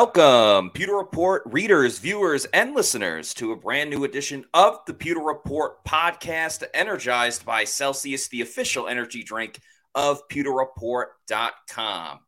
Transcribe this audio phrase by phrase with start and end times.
[0.00, 5.20] Welcome, Pewter Report readers, viewers, and listeners to a brand new edition of the Pewter
[5.20, 9.60] Report podcast, energized by Celsius, the official energy drink
[9.94, 12.20] of pewterreport.com.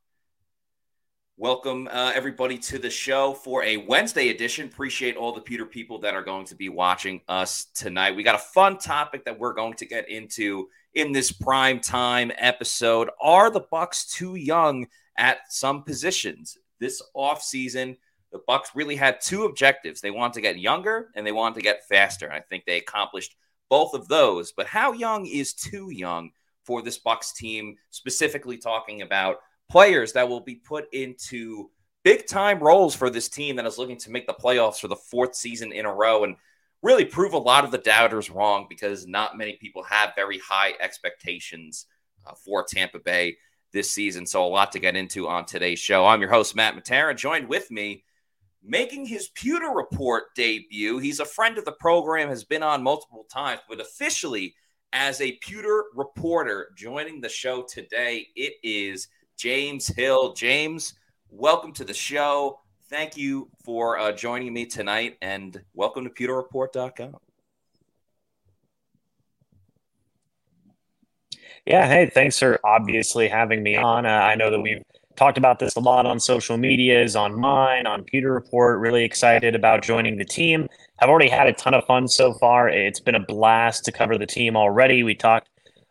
[1.39, 4.67] Welcome, uh, everybody, to the show for a Wednesday edition.
[4.67, 8.15] Appreciate all the Pewter people that are going to be watching us tonight.
[8.15, 12.33] We got a fun topic that we're going to get into in this prime time
[12.37, 13.09] episode.
[13.19, 16.59] Are the Bucs too young at some positions?
[16.83, 17.97] This offseason,
[18.33, 20.01] the Bucs really had two objectives.
[20.01, 22.27] They want to get younger and they want to get faster.
[22.27, 23.37] And I think they accomplished
[23.71, 24.51] both of those.
[24.51, 26.33] But how young is too young
[26.65, 29.37] for this Bucs team, specifically talking about
[29.71, 31.71] players that will be put into
[32.03, 34.97] big time roles for this team that is looking to make the playoffs for the
[34.97, 36.35] fourth season in a row and
[36.83, 40.75] really prove a lot of the doubters wrong because not many people have very high
[40.81, 41.87] expectations
[42.27, 43.37] uh, for Tampa Bay
[43.73, 44.27] this season.
[44.27, 46.07] So, a lot to get into on today's show.
[46.07, 48.05] I'm your host, Matt Matera, joined with me,
[48.63, 50.99] making his Pewter Report debut.
[50.99, 54.55] He's a friend of the program, has been on multiple times, but officially
[54.93, 60.35] as a Pewter reporter joining the show today, it is James Hill.
[60.35, 60.95] James,
[61.31, 62.61] welcome to the show.
[62.91, 67.32] Thank you for uh, joining me tonight, and welcome to PewterReport.com.
[71.67, 74.05] Yeah, hey, thanks for obviously having me on.
[74.05, 74.83] Uh, I know that we've
[75.15, 78.81] talked about this a lot on social medias, on mine, on Pewter Report.
[78.81, 80.69] Really excited about joining the team.
[80.99, 82.69] I've already had a ton of fun so far.
[82.69, 85.05] It's been a blast to cover the team already.
[85.05, 85.49] We talked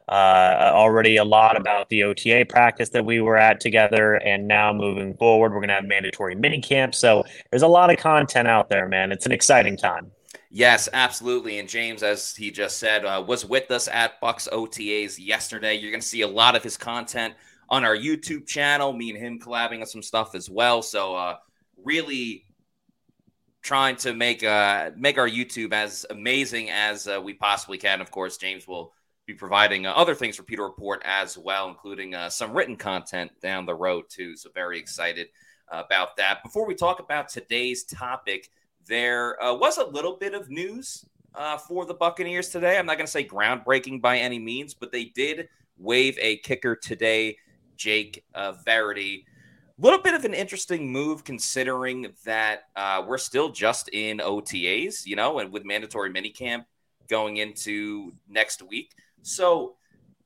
[0.10, 4.74] uh, already a lot about the OTA practice that we were at together, and now
[4.74, 6.94] moving forward, we're going to have mandatory mini camp.
[6.94, 9.14] So there's a lot of content out there, man.
[9.14, 10.12] It's an exciting time.
[10.54, 11.60] Yes, absolutely.
[11.60, 15.76] And James, as he just said, uh, was with us at Bucs OTAs yesterday.
[15.76, 17.36] You're going to see a lot of his content
[17.70, 18.92] on our YouTube channel.
[18.92, 20.82] Me and him collabing on some stuff as well.
[20.82, 21.38] So, uh,
[21.82, 22.44] really
[23.62, 28.02] trying to make uh, make our YouTube as amazing as uh, we possibly can.
[28.02, 28.92] Of course, James will
[29.26, 33.32] be providing uh, other things for Pewter Report as well, including uh, some written content
[33.42, 34.36] down the road too.
[34.36, 35.28] So, very excited
[35.70, 36.44] about that.
[36.44, 38.50] Before we talk about today's topic
[38.88, 41.06] there uh, was a little bit of news
[41.36, 42.78] uh, for the Buccaneers today.
[42.78, 46.76] I'm not going to say groundbreaking by any means, but they did waive a kicker
[46.76, 47.38] today,
[47.78, 49.26] Jake uh, Verity.
[49.78, 55.06] A little bit of an interesting move considering that uh, we're still just in OTAs,
[55.06, 56.66] you know, and with mandatory minicamp
[57.08, 58.92] going into next week.
[59.24, 59.76] So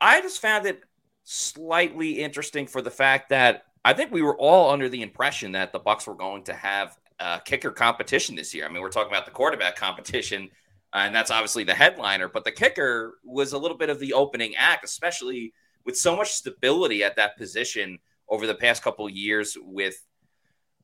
[0.02, 0.82] I just found it
[1.24, 5.72] slightly interesting for the fact that I think we were all under the impression that
[5.72, 8.66] the Bucs were going to have uh, kicker competition this year.
[8.66, 10.50] I mean, we're talking about the quarterback competition,
[10.94, 14.14] uh, and that's obviously the headliner, but the kicker was a little bit of the
[14.14, 15.54] opening act, especially
[15.86, 19.96] with so much stability at that position over the past couple years with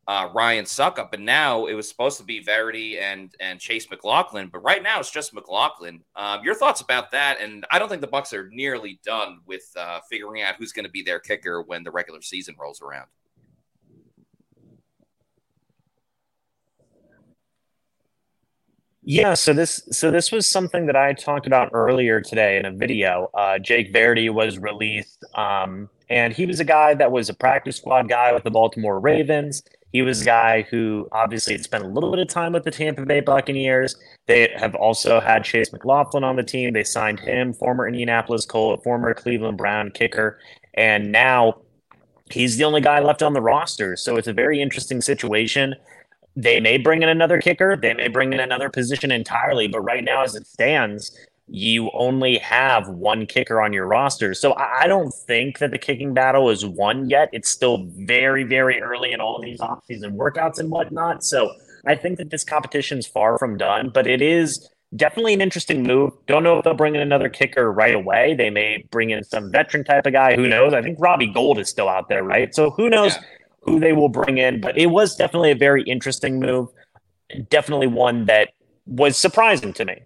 [0.08, 4.50] uh, Ryan Succop, and now it was supposed to be Verity and and Chase McLaughlin,
[4.52, 6.04] but right now it's just McLaughlin.
[6.16, 7.40] Um, your thoughts about that?
[7.40, 10.86] And I don't think the Bucs are nearly done with uh, figuring out who's going
[10.86, 13.08] to be their kicker when the regular season rolls around.
[19.04, 22.72] Yeah, so this so this was something that I talked about earlier today in a
[22.72, 23.30] video.
[23.34, 27.78] Uh, Jake Verity was released, um, and he was a guy that was a practice
[27.78, 29.64] squad guy with the Baltimore Ravens.
[29.92, 32.70] He was a guy who obviously had spent a little bit of time with the
[32.72, 33.96] Tampa Bay Buccaneers.
[34.28, 36.74] They have also had Chase McLaughlin on the team.
[36.74, 40.40] They signed him, former Indianapolis Colt, former Cleveland Brown kicker,
[40.76, 41.62] and now
[42.30, 43.96] he's the only guy left on the roster.
[43.96, 45.74] So it's a very interesting situation
[46.36, 50.04] they may bring in another kicker, they may bring in another position entirely, but right
[50.04, 51.16] now, as it stands,
[51.48, 54.34] you only have one kicker on your roster.
[54.34, 57.30] So I don't think that the kicking battle is won yet.
[57.34, 61.26] It's still very, very early in all of these offseason workouts and whatnot.
[61.26, 61.52] So
[61.86, 65.84] I think that this competition is far from done, but it is definitely an interesting
[65.84, 66.14] move.
[66.28, 68.34] Don't know if they'll bring in another kicker right away.
[68.34, 70.36] They may bring in some veteran type of guy.
[70.36, 70.74] Who knows?
[70.74, 72.56] I think Robbie Gould is still out there, right?
[72.56, 73.16] So who knows?
[73.16, 73.24] Yeah
[73.62, 74.62] who they will bring in.
[74.62, 76.70] But it was definitely a very interesting move.
[77.50, 78.50] Definitely one that
[78.86, 80.02] was surprising to me.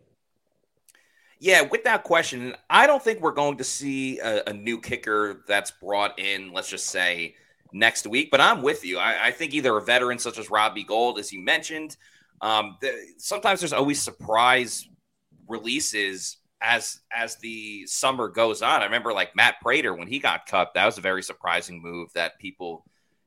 [1.39, 2.55] Yeah, without question.
[2.69, 6.69] I don't think we're going to see a, a, new kicker that's brought in, let's
[6.69, 7.35] just say,
[7.73, 8.31] next week.
[8.31, 8.97] But I'm with you.
[8.97, 11.97] I, I think either a veteran such as Robbie Gould, as you mentioned,
[12.41, 14.87] um, the, sometimes there's always surprise
[15.47, 18.81] releases as as the summer goes on.
[18.81, 20.73] I remember like Matt Prater when he got cut.
[20.73, 22.85] That was a very surprising move that people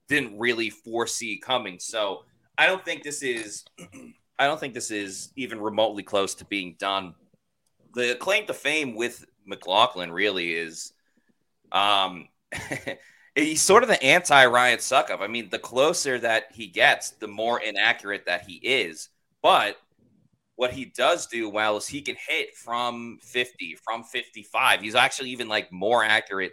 [0.09, 1.79] didn't really foresee coming.
[1.79, 2.25] So
[2.57, 3.65] I don't think this is
[4.39, 7.15] I don't think this is even remotely close to being done.
[7.95, 10.93] The claim to fame with McLaughlin really is
[11.73, 12.29] um
[13.35, 15.21] he's sort of the anti Ryan Succop.
[15.21, 19.09] I mean, the closer that he gets, the more inaccurate that he is.
[19.43, 19.77] But
[20.57, 24.81] what he does do well is he can hit from 50, from 55.
[24.81, 26.53] He's actually even like more accurate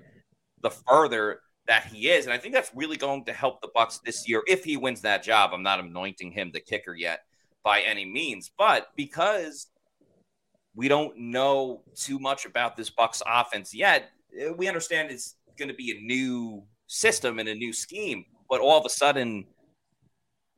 [0.62, 2.26] the further that he is.
[2.26, 5.02] And I think that's really going to help the Bucs this year if he wins
[5.02, 5.52] that job.
[5.54, 7.22] I'm not anointing him the kicker yet
[7.64, 9.68] by any means, but because
[10.76, 15.70] we don't know too much about this Bucs offense yet, eh, we understand it's going
[15.70, 18.26] to be a new system and a new scheme.
[18.50, 19.46] But all of a sudden,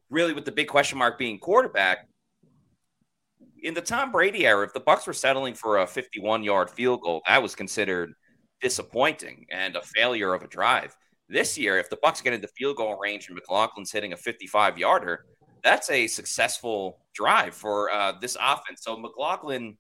[0.09, 2.07] really with the big question mark being quarterback,
[3.63, 7.01] in the Tom Brady era, if the Bucs were settling for a 51 yard field
[7.01, 8.13] goal, that was considered
[8.61, 10.95] disappointing and a failure of a drive.
[11.29, 14.77] This year, if the Bucs get into field goal range and McLaughlin's hitting a 55
[14.77, 15.25] yarder,
[15.63, 18.81] that's a successful drive for uh, this offense.
[18.81, 19.77] So McLaughlin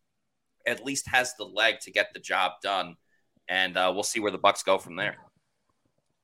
[0.65, 2.95] at least has the leg to get the job done,
[3.47, 5.15] and uh, we'll see where the Bucs go from there.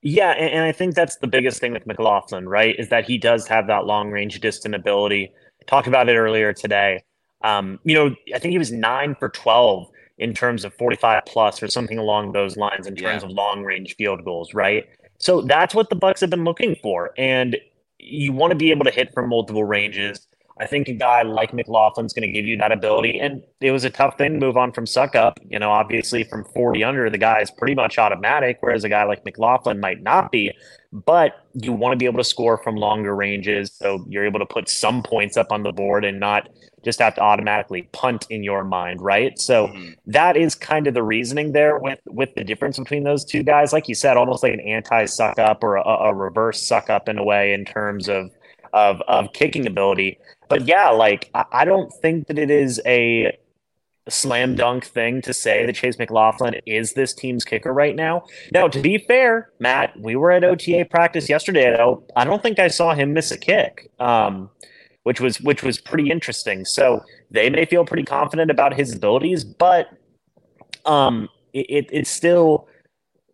[0.01, 2.75] Yeah, and, I think that's the biggest thing with McLaughlin, right?
[2.77, 5.31] Is that he does have that long range distant ability.
[5.65, 7.03] Talked about it earlier today.
[7.41, 9.87] Um, you know, I think he was nine for 12
[10.23, 13.29] in terms of 45 plus or something along those lines in terms yeah.
[13.29, 14.87] of long range field goals, right?
[15.17, 17.11] So that's what the Bucs have been looking for.
[17.17, 17.57] And
[17.99, 20.25] you want to be able to hit from multiple ranges.
[20.61, 23.19] I think a guy like McLaughlin's going to give you that ability.
[23.19, 25.33] And it was a tough thing to move on from Succop.
[25.49, 29.03] You know, obviously from 40 under, the guy is pretty much automatic, whereas a guy
[29.03, 30.53] like McLaughlin might not be.
[30.93, 33.73] But you want to be able to score from longer ranges.
[33.73, 36.49] So you're able to put some points up on the board and not
[36.83, 39.39] just have to automatically punt in your mind, right?
[39.39, 39.93] So mm-hmm.
[40.07, 43.73] that is kind of the reasoning there with with the difference between those two guys.
[43.73, 47.23] Like you said, almost like an anti Succop or a, a reverse up in a
[47.23, 48.29] way in terms of
[48.73, 50.19] of of kicking ability.
[50.49, 53.37] But yeah, like I don't think that it is a
[54.09, 58.23] slam dunk thing to say that Chase McLaughlin is this team's kicker right now.
[58.51, 61.73] Now, to be fair, Matt, we were at OTA practice yesterday.
[61.75, 63.89] Though I don't think I saw him miss a kick.
[63.99, 64.49] Um,
[65.03, 66.65] which was which was pretty interesting.
[66.65, 69.89] So they may feel pretty confident about his abilities, but
[70.85, 72.67] um, it, it still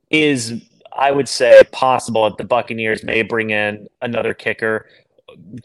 [0.09, 0.61] is,
[0.97, 4.87] I would say, possible that the Buccaneers may bring in another kicker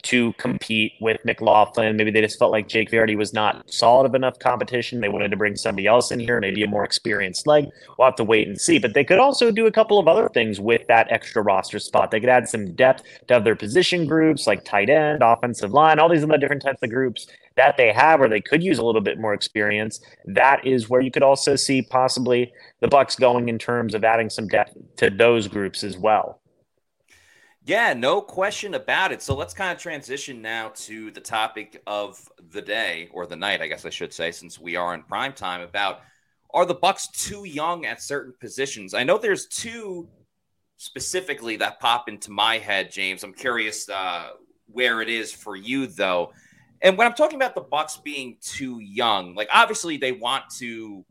[0.03, 1.95] to compete with McLaughlin.
[1.95, 5.01] Maybe they just felt like Jake Verity was not solid of enough competition.
[5.01, 7.67] They wanted to bring somebody else in here, maybe a more experienced leg.
[7.97, 8.79] We'll have to wait and see.
[8.79, 12.11] But they could also do a couple of other things with that extra roster spot.
[12.11, 16.09] They could add some depth to other position groups like tight end, offensive line, all
[16.09, 19.01] these other different types of groups that they have or they could use a little
[19.01, 19.99] bit more experience.
[20.25, 22.51] That is where you could also see possibly
[22.81, 26.41] the Bucs going in terms of adding some depth to those groups as well.
[27.65, 29.23] Yeah, no question about it.
[29.23, 33.59] So let's kind of transition now to the topic of the day or the night,
[33.59, 35.61] I guess I should say, since we are in prime time.
[35.61, 36.01] About
[36.53, 38.93] are the Bucs too young at certain positions?
[38.93, 40.07] I know there's two
[40.77, 43.23] specifically that pop into my head, James.
[43.23, 44.29] I'm curious uh,
[44.67, 46.33] where it is for you, though.
[46.83, 51.03] And when I'm talking about the Bucs being too young, like obviously they want to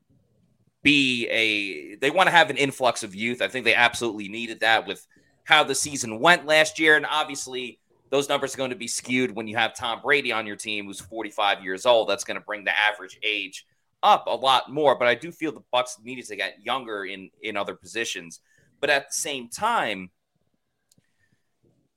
[0.85, 3.43] be a they want to have an influx of youth.
[3.43, 5.05] I think they absolutely needed that with
[5.45, 6.97] how the season went last year.
[6.97, 7.79] And obviously,
[8.11, 10.87] those numbers are going to be skewed when you have Tom Brady on your team
[10.87, 12.09] who's 45 years old.
[12.09, 13.67] That's going to bring the average age
[14.03, 14.97] up a lot more.
[14.99, 18.41] But I do feel the Bucs needed to get younger in in other positions.
[18.81, 20.11] But at the same time,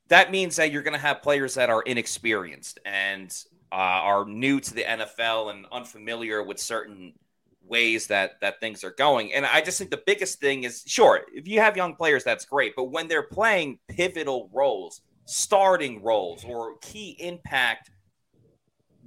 [0.07, 3.35] that means that you're going to have players that are inexperienced and
[3.71, 7.13] uh, are new to the NFL and unfamiliar with certain
[7.67, 9.33] ways that that things are going.
[9.33, 12.45] And I just think the biggest thing is sure, if you have young players, that's
[12.45, 12.73] great.
[12.75, 17.91] But when they're playing pivotal roles, starting roles, or key impact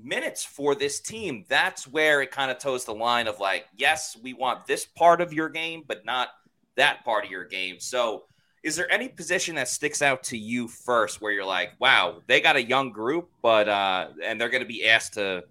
[0.03, 4.17] minutes for this team, that's where it kind of toes the line of like, yes,
[4.23, 6.29] we want this part of your game, but not
[6.77, 7.77] that part of your game.
[7.79, 8.25] So
[8.63, 12.41] is there any position that sticks out to you first where you're like, wow, they
[12.41, 15.45] got a young group, but uh and they're gonna be asked to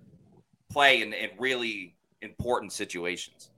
[0.70, 3.50] play and, in really important situations.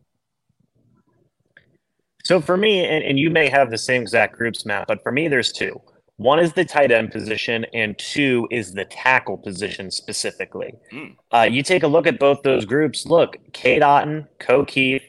[2.24, 5.12] So for me, and, and you may have the same exact groups, Matt, but for
[5.12, 5.82] me, there's two.
[6.18, 10.76] One is the tight end position, and two is the tackle position specifically.
[10.92, 11.16] Mm.
[11.32, 13.08] Uh, you take a look at both those groups.
[13.08, 15.02] Look, Cade Otton, Ko Kieft,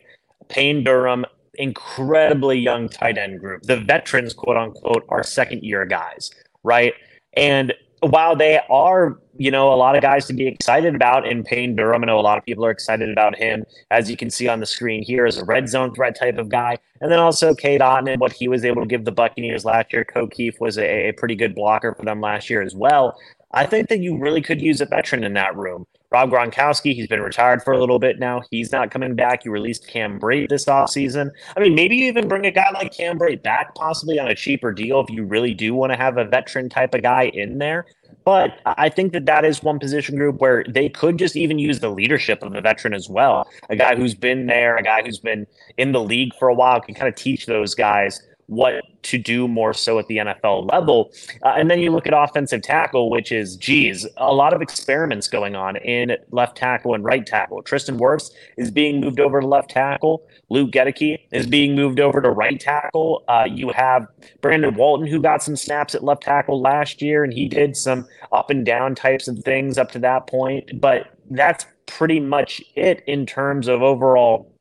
[0.48, 3.62] Payne Durham, incredibly young tight end group.
[3.64, 6.30] The veterans, quote unquote, are second year guys,
[6.62, 6.94] right?
[7.34, 11.44] And while they are, you know, a lot of guys to be excited about in
[11.44, 14.28] Payne Durham, I know a lot of people are excited about him, as you can
[14.28, 16.78] see on the screen here, as a red zone threat type of guy.
[17.00, 19.92] And then also Cade Otton and what he was able to give the Buccaneers last
[19.92, 20.04] year.
[20.04, 23.16] Ko Kieft was a, a pretty good blocker for them last year as well.
[23.52, 27.06] I think that you really could use a veteran in that room Rob Gronkowski, he's
[27.06, 28.42] been retired for a little bit now.
[28.50, 29.44] He's not coming back.
[29.44, 31.30] You released Cam Brate this offseason.
[31.56, 34.34] I mean, maybe you even bring a guy like Cam Brate back, possibly on a
[34.34, 37.56] cheaper deal if you really do want to have a veteran type of guy in
[37.58, 37.86] there.
[38.24, 41.80] But I think that that is one position group where they could just even use
[41.80, 43.48] the leadership of a veteran as well.
[43.70, 45.46] A guy who's been there, a guy who's been
[45.78, 49.48] in the league for a while can kind of teach those guys what to do
[49.48, 51.12] more so at the NFL level.
[51.42, 55.28] Uh, and then you look at offensive tackle, which is, geez, a lot of experiments
[55.28, 57.62] going on in left tackle and right tackle.
[57.62, 60.26] Tristan Wirfs is being moved over to left tackle.
[60.50, 63.24] Luke Goedeke is being moved over to right tackle.
[63.28, 64.06] Uh, you have
[64.40, 68.06] Brandon Walton, who got some snaps at left tackle last year, and he did some
[68.32, 70.80] up and down types of things up to that point.
[70.80, 74.52] But that's pretty much it in terms of overall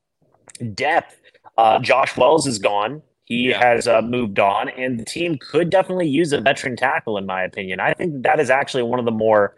[0.74, 1.20] depth.
[1.58, 3.02] Uh, Josh Wells is gone.
[3.32, 3.64] He yeah.
[3.64, 7.42] has uh, moved on, and the team could definitely use a veteran tackle, in my
[7.42, 7.80] opinion.
[7.80, 9.56] I think that is actually one of the more,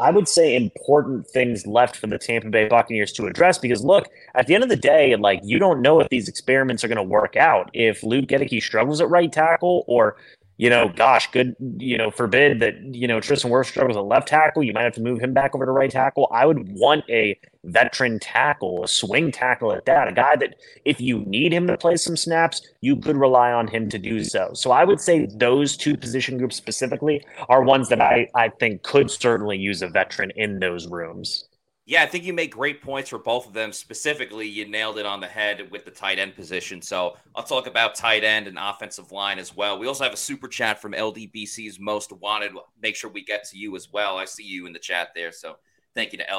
[0.00, 3.58] I would say, important things left for the Tampa Bay Buccaneers to address.
[3.58, 6.82] Because look, at the end of the day, like you don't know if these experiments
[6.82, 7.68] are going to work out.
[7.74, 10.16] If Luke Goedeke struggles at right tackle, or
[10.56, 14.28] you know, gosh, good, you know, forbid that, you know, Tristan Wirfs struggles at left
[14.28, 14.62] tackle.
[14.62, 16.28] You might have to move him back over to right tackle.
[16.32, 21.00] I would want a veteran tackle, a swing tackle at that, a guy that if
[21.00, 24.50] you need him to play some snaps, you could rely on him to do so.
[24.54, 28.82] So I would say those two position groups specifically are ones that I, I think
[28.82, 31.48] could certainly use a veteran in those rooms.
[31.84, 33.72] Yeah, I think you make great points for both of them.
[33.72, 36.80] Specifically, you nailed it on the head with the tight end position.
[36.80, 39.80] So I'll talk about tight end and offensive line as well.
[39.80, 42.52] We also have a super chat from LDBC's most wanted.
[42.80, 44.16] Make sure we get to you as well.
[44.16, 45.32] I see you in the chat there.
[45.32, 45.56] So
[45.92, 46.30] thank you to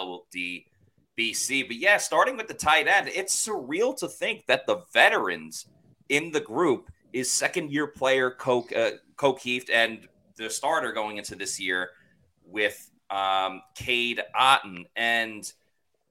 [1.18, 1.68] LDBC.
[1.68, 5.68] But yeah, starting with the tight end, it's surreal to think that the veterans
[6.10, 8.92] in the group is second year player Coke, uh,
[9.74, 11.92] and the starter going into this year
[12.46, 15.52] with um, Cade Otton, and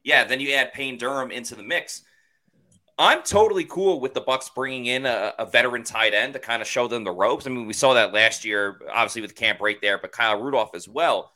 [0.04, 2.02] yeah, then you add Payne Durham into the mix.
[2.98, 6.60] I'm totally cool with the Bucks bringing in a, a, veteran tight end to kind
[6.60, 7.46] of show them the ropes.
[7.46, 10.74] I mean, we saw that last year, obviously with Cam Brate there, but Kyle Rudolph
[10.74, 11.32] as well.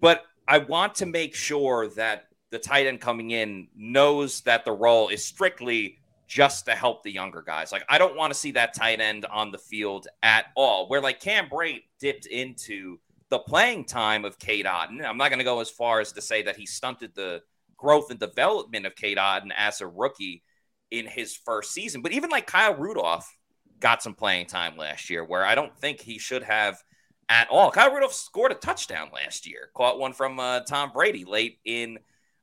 [0.00, 4.70] But I want to make sure that the tight end coming in knows that the
[4.70, 7.72] role is strictly just to help the younger guys.
[7.72, 10.86] Like I don't want to see that tight end on the field at all.
[10.86, 12.98] Where like Cam Brate dipped into
[13.30, 15.04] the playing time of Cade Otton.
[15.04, 17.40] I'm not going to go as far as to say that he stunted the
[17.78, 20.42] growth and development of Cade Otton as a rookie
[20.90, 22.02] in his first season.
[22.02, 23.34] But even like Kyle Rudolph
[23.80, 26.82] got some playing time last year where I don't think he should have
[27.30, 27.70] at all.
[27.70, 31.98] Kyle Rudolph scored a touchdown last year, caught one from uh, Tom Brady late in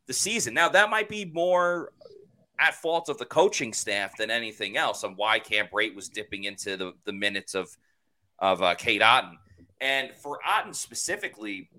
[0.10, 0.56] the season.
[0.56, 1.94] Now, that might be more
[2.60, 6.46] at fault of the coaching staff than anything else on why Cam Brate was dipping
[6.46, 7.70] into the, the minutes of,
[8.40, 9.36] of uh, Cade Otton.
[9.80, 11.70] And for Otton specifically,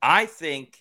[0.00, 0.78] I think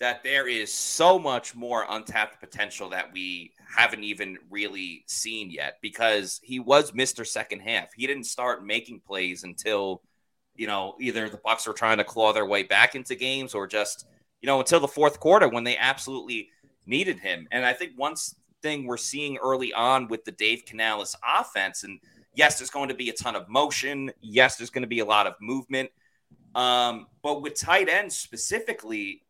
[0.00, 5.78] that there is so much more untapped potential that we haven't even really seen yet
[5.80, 7.24] because he was Mr.
[7.24, 7.92] Second Half.
[7.94, 10.02] He didn't start making plays until,
[10.56, 13.68] you know, either the Bucs were trying to claw their way back into games or
[13.68, 14.04] just,
[14.46, 16.50] you know, until the fourth quarter when they absolutely
[16.86, 17.48] needed him.
[17.50, 18.14] And I think one
[18.62, 21.98] thing we're seeing early on with the Dave Canales offense and–
[22.36, 24.12] Yes, there's going to be a ton of motion.
[24.20, 25.90] Yes, there's going to be a lot of movement.
[26.54, 29.22] Um, but with tight ends specifically,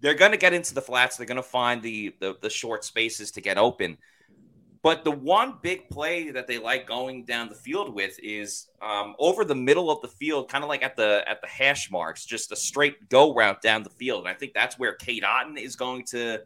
[0.00, 1.16] they're going to get into the flats.
[1.16, 3.98] They're going to find the, the, the short spaces to get open.
[4.88, 9.16] But the one big play that they like going down the field with is um,
[9.18, 12.24] over the middle of the field, kind of like at the at the hash marks,
[12.24, 14.20] just a straight go route down the field.
[14.20, 16.40] And I think that's where Cade Otton is going to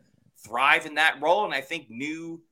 [0.44, 1.44] thrive in that role.
[1.44, 2.42] And I think new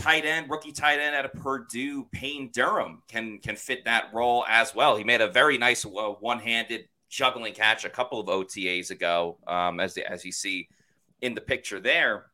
[0.00, 4.44] tight end, rookie tight end out of Purdue, Payne Durham can can fit that role
[4.48, 4.96] as well.
[4.96, 5.88] He made a very nice uh,
[6.20, 10.68] one-handed juggling catch a couple of OTAs ago, um, as the, as you see
[11.22, 12.26] in the picture there.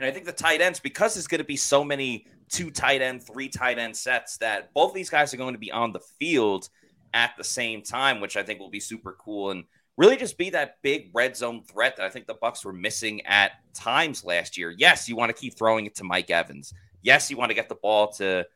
[0.00, 3.02] And I think the tight ends, because there's going to be so many two tight
[3.02, 6.00] end, three tight end sets, that both these guys are going to be on the
[6.00, 6.70] field
[7.12, 9.64] at the same time, which I think will be super cool and
[9.98, 13.20] really just be that big red zone threat that I think the Bucs were missing
[13.26, 14.74] at times last year.
[14.76, 16.72] Yes, you want to keep throwing it to Mike Evans.
[17.02, 18.46] Yes, you want to get the ball to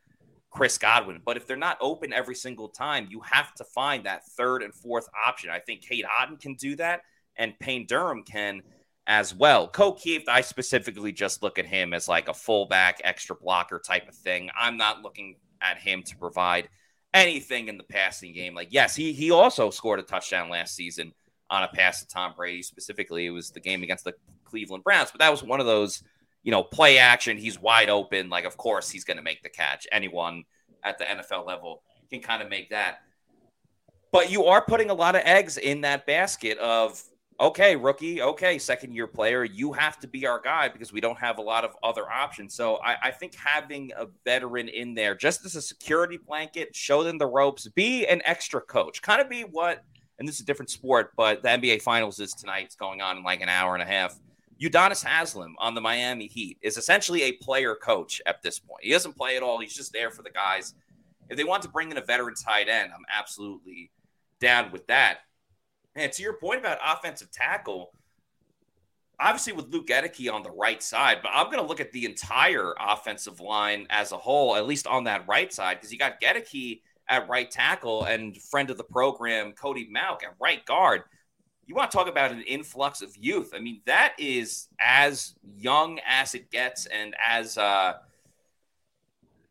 [0.49, 4.25] Chris Godwin, but if they're not open every single time, you have to find that
[4.25, 5.51] third and fourth option.
[5.51, 7.01] I think Cade Otton can do that,
[7.35, 8.63] and Payne Durham can
[9.07, 9.67] as well.
[9.67, 14.07] Ko Kieft, I specifically just look at him as like a fullback, extra blocker type
[14.07, 14.49] of thing.
[14.59, 16.69] I'm not looking at him to provide
[17.13, 18.55] anything in the passing game.
[18.55, 21.13] Like, yes, he he also scored a touchdown last season
[21.49, 22.63] on a pass to Tom Brady.
[22.63, 26.03] Specifically, it was the game against the Cleveland Browns, but that was one of those,
[26.43, 27.37] you know, play action.
[27.37, 28.29] He's wide open.
[28.29, 29.87] Like, of course, he's going to make the catch.
[29.91, 30.43] Anyone
[30.83, 32.99] at the NFL level can kind of make that.
[34.11, 37.03] But you are putting a lot of eggs in that basket of
[37.39, 41.17] okay, rookie, okay, second year player, you have to be our guy because we don't
[41.17, 42.53] have a lot of other options.
[42.53, 47.03] So I, I, think having a veteran in there just as a security blanket, show
[47.03, 49.83] them the ropes, be an extra coach, kind of be what,
[50.17, 52.65] and this is a different sport, but the NBA Finals is tonight.
[52.65, 54.17] It's going on in like an hour and a half.
[54.61, 58.83] Udonis Haslem on the Miami Heat is essentially a player coach at this point.
[58.83, 59.59] He doesn't play at all.
[59.59, 60.73] He's just there for the guys.
[61.29, 63.91] If they want to bring in a veteran tight end, I'm absolutely
[64.39, 65.19] down with that.
[65.95, 67.91] And to your point about offensive tackle,
[69.19, 72.05] obviously with Luke Goedeke on the right side, but I'm going to look at the
[72.05, 76.21] entire offensive line as a whole, at least on that right side, because you got
[76.21, 81.03] Goedeke at right tackle and friend of the program, Cody Mauch at right guard.
[81.65, 83.51] You want to talk about an influx of youth.
[83.55, 87.93] I mean, that is as young as it gets and as uh,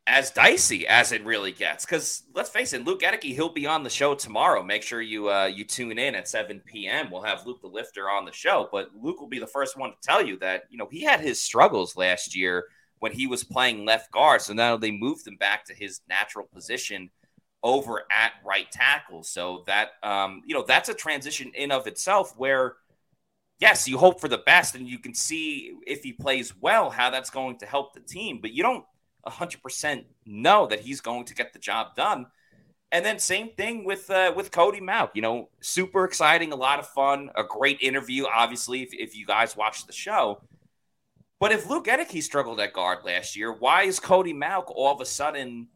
[0.06, 1.84] as dicey as it really gets.
[1.84, 4.62] Because let's face it, Luke Goedeke, he'll be on the show tomorrow.
[4.62, 7.10] Make sure you uh, you tune in at 7 p.m.
[7.10, 9.90] We'll have Luke the Lifter on the show, but Luke will be the first one
[9.90, 12.64] to tell you that you know he had his struggles last year
[12.98, 14.42] when he was playing left guard.
[14.42, 17.10] So now they moved him back to his natural position
[17.62, 19.22] over at right tackle.
[19.22, 22.76] So that um, you know that's a transition in of itself where.
[23.60, 27.08] Yes, you hope for the best, and you can see if he plays well how
[27.08, 28.40] that's going to help the team.
[28.42, 28.84] But you don't
[29.26, 32.26] 100% know that he's going to get the job done.
[32.92, 35.10] And then same thing with uh, with Cody Mauch.
[35.14, 38.24] You know, super exciting, a lot of fun, a great interview.
[38.32, 40.40] Obviously, if, if you guys watch the show.
[41.40, 45.00] But if Luke Goedeke struggled at guard last year, why is Cody Mauch all of
[45.00, 45.66] a sudden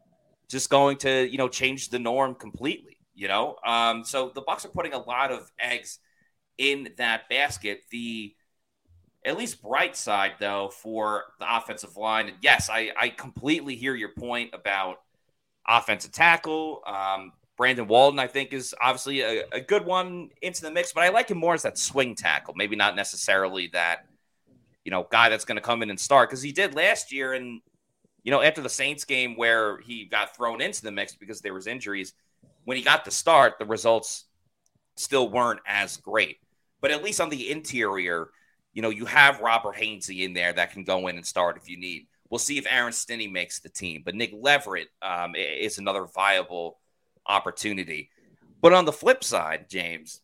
[0.49, 2.99] just going to you know change the norm completely?
[3.15, 5.99] You know, um, so the Bucs are putting a lot of eggs
[6.57, 7.81] in that basket.
[7.91, 8.33] The
[9.29, 12.29] at least bright side though for the offensive line.
[12.29, 15.03] And yes, I, I completely hear your point about
[15.69, 16.83] offensive tackle.
[16.87, 21.03] Um, Brandon Walton, I think, is obviously a, a, good one into the mix, but
[21.03, 24.07] I like him more as that swing tackle, maybe not necessarily that,
[24.85, 27.35] you know, guy that's going to come in and start because he did last year.
[27.35, 27.61] And,
[28.23, 31.53] you know, after the Saints game where he got thrown into the mix because there
[31.53, 32.15] was injuries,
[32.65, 34.25] when he got to start, the results
[34.95, 36.39] still weren't as great.
[36.81, 38.29] But at least on the interior,
[38.79, 41.69] you know, you have Robert Hainsey in there that can go in and start if
[41.69, 42.07] you need.
[42.31, 46.79] We'll see if Aaron Stinnie makes the team, but Nick Leverett um, is another viable
[47.27, 48.09] opportunity.
[48.63, 50.21] But on the flip side, James,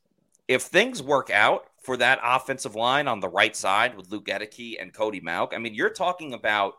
[0.47, 4.81] if things work out for that offensive line on the right side with Luke Goedeke
[4.81, 6.75] and Cody Mauch, I mean, you're talking about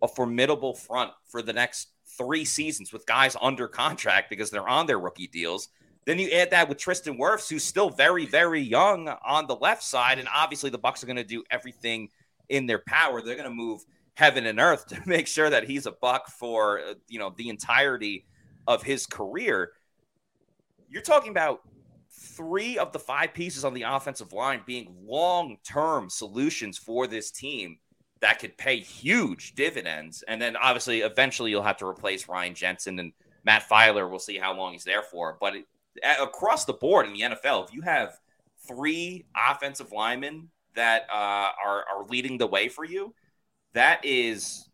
[0.00, 4.86] a formidable front for the next three seasons with guys under contract because they're on
[4.86, 5.68] their rookie deals.
[6.08, 9.82] Then you add that with Tristan Wirfs, who's still very, very young on the left
[9.82, 12.08] side, and obviously the Bucs are going to do everything
[12.48, 13.20] in their power.
[13.20, 13.82] They're going to move
[14.14, 17.50] heaven and earth to make sure that he's a buck for uh, you know the
[17.50, 18.24] entirety
[18.66, 19.72] of his career.
[20.88, 21.60] You're talking about
[22.10, 27.80] three of the five pieces on the offensive line being long-term solutions for this team
[28.20, 30.24] that could pay huge dividends.
[30.26, 33.12] And then obviously, eventually, you'll have to replace Ryan Jensen and
[33.44, 34.08] Matt Feiler.
[34.08, 35.36] We'll see how long he's there for.
[35.38, 35.64] But it,
[36.20, 38.18] across the board in the NFL, if you have
[38.66, 43.14] three offensive linemen that uh, are are leading the way for you,
[43.74, 44.68] that is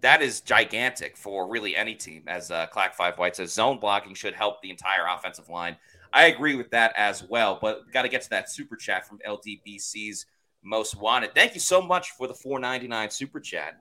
[0.00, 2.24] that is gigantic for really any team.
[2.26, 5.76] As uh, Clack Five White says, zone blocking should help the entire offensive line.
[6.12, 7.58] I agree with that as well.
[7.60, 10.26] But got to get to that super chat from LDBC's
[10.62, 11.34] most wanted.
[11.34, 13.80] Thank you so much for the 4.99 super chat.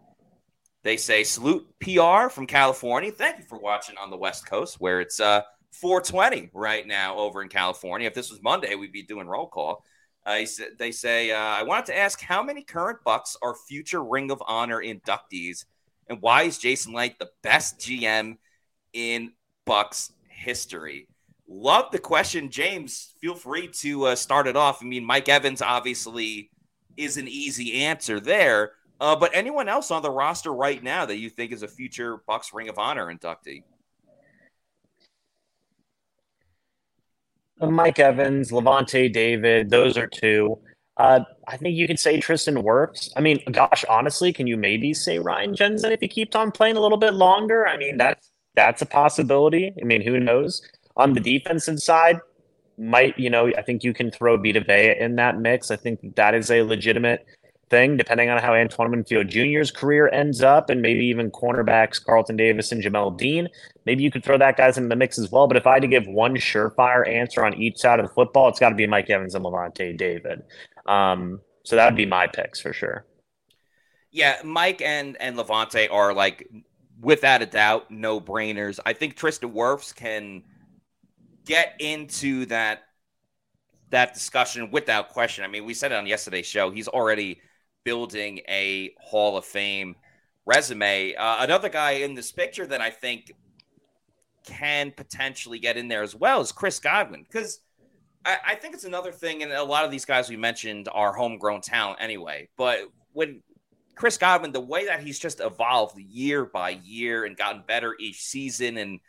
[0.84, 3.12] They say salute PR from California.
[3.12, 5.42] Thank you for watching on the West Coast, where it's uh
[5.74, 8.08] 420 right now over in California.
[8.08, 9.84] If this was Monday, we'd be doing roll call.
[10.26, 10.42] Uh,
[10.80, 14.42] they say, uh, I wanted to ask how many current Bucs are future Ring of
[14.48, 15.66] Honor inductees,
[16.08, 18.38] and why is Jason Licht the best GM
[18.94, 19.34] in
[19.68, 21.08] Bucs history?
[21.48, 23.14] Love the question, James.
[23.20, 24.82] Feel free to uh, start it off.
[24.82, 26.50] I mean, Mike Evans obviously
[26.96, 31.18] is an easy answer there, uh, but anyone else on the roster right now that
[31.18, 33.64] you think is a future Bucs Ring of Honor inductee?
[37.72, 40.60] Mike Evans, Lavonte David, those are two.
[40.98, 43.10] Uh, I think you could say Tristan Wirfs.
[43.16, 46.78] I mean, gosh, honestly, can you maybe say Ryan Jensen if he keeps on playing
[46.78, 47.68] a little bit longer?
[47.68, 49.74] I mean, that's that's a possibility.
[49.82, 50.62] I mean, who knows?
[50.96, 52.20] On the defensive side,
[52.78, 53.48] might you know?
[53.58, 55.72] I think you can throw Vita Vea in that mix.
[55.72, 57.26] I think that is a legitimate
[57.74, 62.38] thing, depending on how Antoine Winfield Jr.'s career ends up, and maybe even cornerbacks Carlton
[62.38, 63.50] Davis and Jamel Dean.
[63.88, 65.48] Maybe you could throw that guys in the mix as well.
[65.48, 68.48] But if I had to give one surefire answer on each side of the football,
[68.48, 70.44] it's got to be Mike Evans and Lavonte David.
[70.86, 73.08] Um, so that would be my picks for sure.
[74.12, 76.48] Yeah, Mike and and Lavonte are like
[77.02, 78.80] without a doubt no brainers.
[78.86, 80.44] I think Tristan Wirfs can
[81.46, 82.84] get into that
[83.90, 85.44] that discussion without question.
[85.44, 86.70] I mean, we said it on yesterday's show.
[86.70, 87.40] He's already
[87.84, 89.96] building a Hall of Fame
[90.46, 91.16] resume.
[91.16, 93.32] Uh, another guy in this picture that I think
[94.46, 97.60] can potentially get in there as well is Chris Godwin because
[98.26, 101.14] I, I, think it's another thing, and a lot of these guys we mentioned are
[101.14, 102.50] homegrown talent anyway.
[102.58, 102.80] But
[103.14, 103.42] when
[103.96, 108.22] Chris Godwin, the way that he's just evolved year by year and gotten better each
[108.22, 109.00] season, and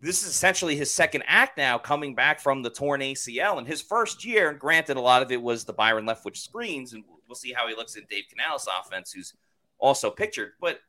[0.00, 3.58] this is essentially his second act now, coming back from the torn ACL.
[3.58, 6.92] And his first year, and granted, a lot of it was the Byron Leftwich screens,
[6.92, 9.34] and we'll see how he looks in Dave Canales' offense, who's
[9.78, 10.52] also pictured.
[10.60, 10.80] But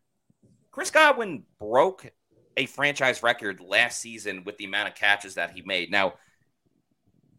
[0.72, 2.10] Chris Godwin broke
[2.58, 5.92] a franchise record last season with the amount of catches that he made.
[5.92, 6.14] Now,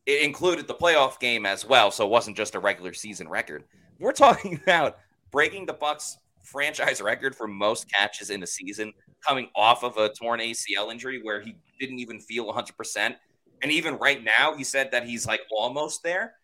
[0.06, 3.64] it included the playoff game as well, so it wasn't just a regular season record.
[3.98, 4.98] We're talking about
[5.30, 8.92] breaking the Bucks franchise record for most catches in a season
[9.26, 13.14] coming off of a torn ACL injury where he didn't even feel 100%.
[13.61, 16.34] And even right now, he said that he's like almost there.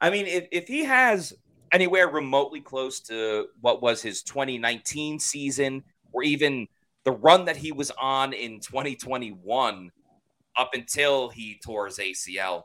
[0.00, 1.32] I mean, if, if he has
[1.72, 6.66] anywhere remotely close to what was his 2019 season or even
[7.04, 9.90] the run that he was on in 2021
[10.56, 12.64] up until he tore his ACL,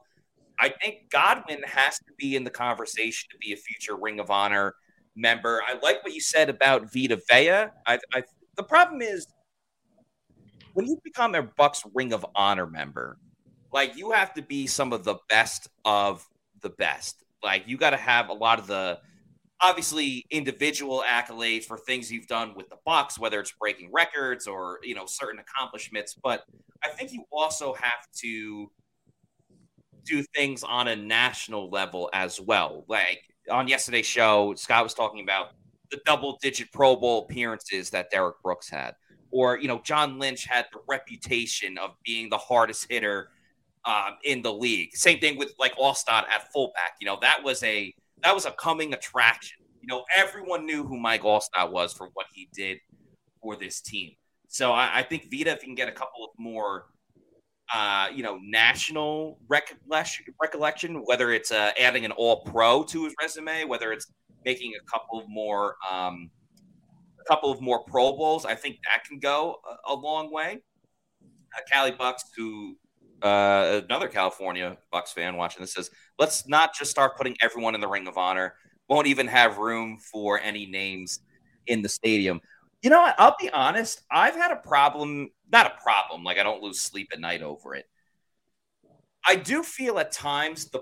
[0.59, 4.29] I think Godwin has to be in the conversation to be a future Ring of
[4.31, 4.75] Honor
[5.15, 5.61] member.
[5.67, 7.67] I like what you said about Vita Vea.
[7.85, 8.23] I, I,
[8.55, 9.27] the problem is
[10.73, 13.17] when you become a Bucs Ring of Honor member,
[13.71, 16.27] like you have to be some of the best of
[16.61, 17.22] the best.
[17.43, 18.99] Like you got to have a lot of the
[19.61, 24.79] obviously individual accolades for things you've done with the Bucs, whether it's breaking records or
[24.83, 26.15] you know certain accomplishments.
[26.21, 26.43] But
[26.83, 28.71] I think you also have to
[30.05, 32.85] do things on a national level as well.
[32.87, 35.51] Like on yesterday's show, Scott was talking about
[35.91, 38.95] the double digit Pro Bowl appearances that Derrick Brooks had.
[39.31, 43.29] Or, you know, John Lynch had the reputation of being the hardest hitter
[43.85, 44.95] um, in the league.
[44.95, 46.95] Same thing with like Alstott at fullback.
[47.01, 47.93] You know, that was a
[48.23, 49.57] that was a coming attraction.
[49.81, 52.77] You know, everyone knew who Mike Alstott was for what he did
[53.41, 54.11] for this team.
[54.47, 56.85] So I, I think Vita, if he can get a couple of more
[57.73, 63.15] uh, you know, national recollection, recollection whether it's uh, adding an all pro to his
[63.21, 64.11] resume, whether it's
[64.45, 66.29] making a couple of more, um,
[67.19, 68.45] a couple of more Pro Bowls.
[68.45, 70.61] I think that can go a, a long way.
[71.23, 72.77] Uh, Cali Bucks, who
[73.23, 77.81] uh, another California Bucks fan watching this says, let's not just start putting everyone in
[77.81, 78.55] the Ring of Honor.
[78.89, 81.19] Won't even have room for any names
[81.67, 82.41] in the stadium.
[82.81, 83.15] You know, what?
[83.17, 84.01] I'll be honest.
[84.11, 86.23] I've had a problem not a problem.
[86.23, 87.85] Like I don't lose sleep at night over it.
[89.25, 90.81] I do feel at times the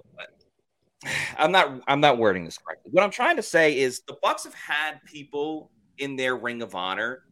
[1.38, 2.89] I'm not I'm not wording this correctly.
[2.91, 6.73] What I'm trying to say is the Bucs have had people in their ring of
[6.73, 7.23] honor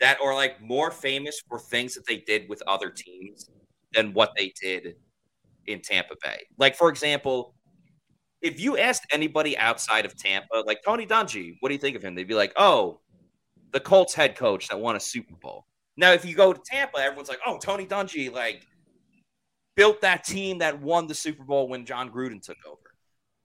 [0.00, 3.50] that are like more famous for things that they did with other teams
[3.96, 4.94] than what they did
[5.66, 6.42] in Tampa Bay.
[6.58, 7.54] Like for example,
[8.42, 12.04] if you asked anybody outside of Tampa, like Tony Dungy, what do you think of
[12.04, 12.14] him?
[12.14, 13.00] They'd be like, "Oh,
[13.72, 16.98] the Colts head coach that won a Super Bowl." Now, if you go to Tampa,
[16.98, 18.66] everyone's like, "Oh, Tony Dungy like
[19.74, 22.78] built that team that won the Super Bowl when Jon Gruden took over."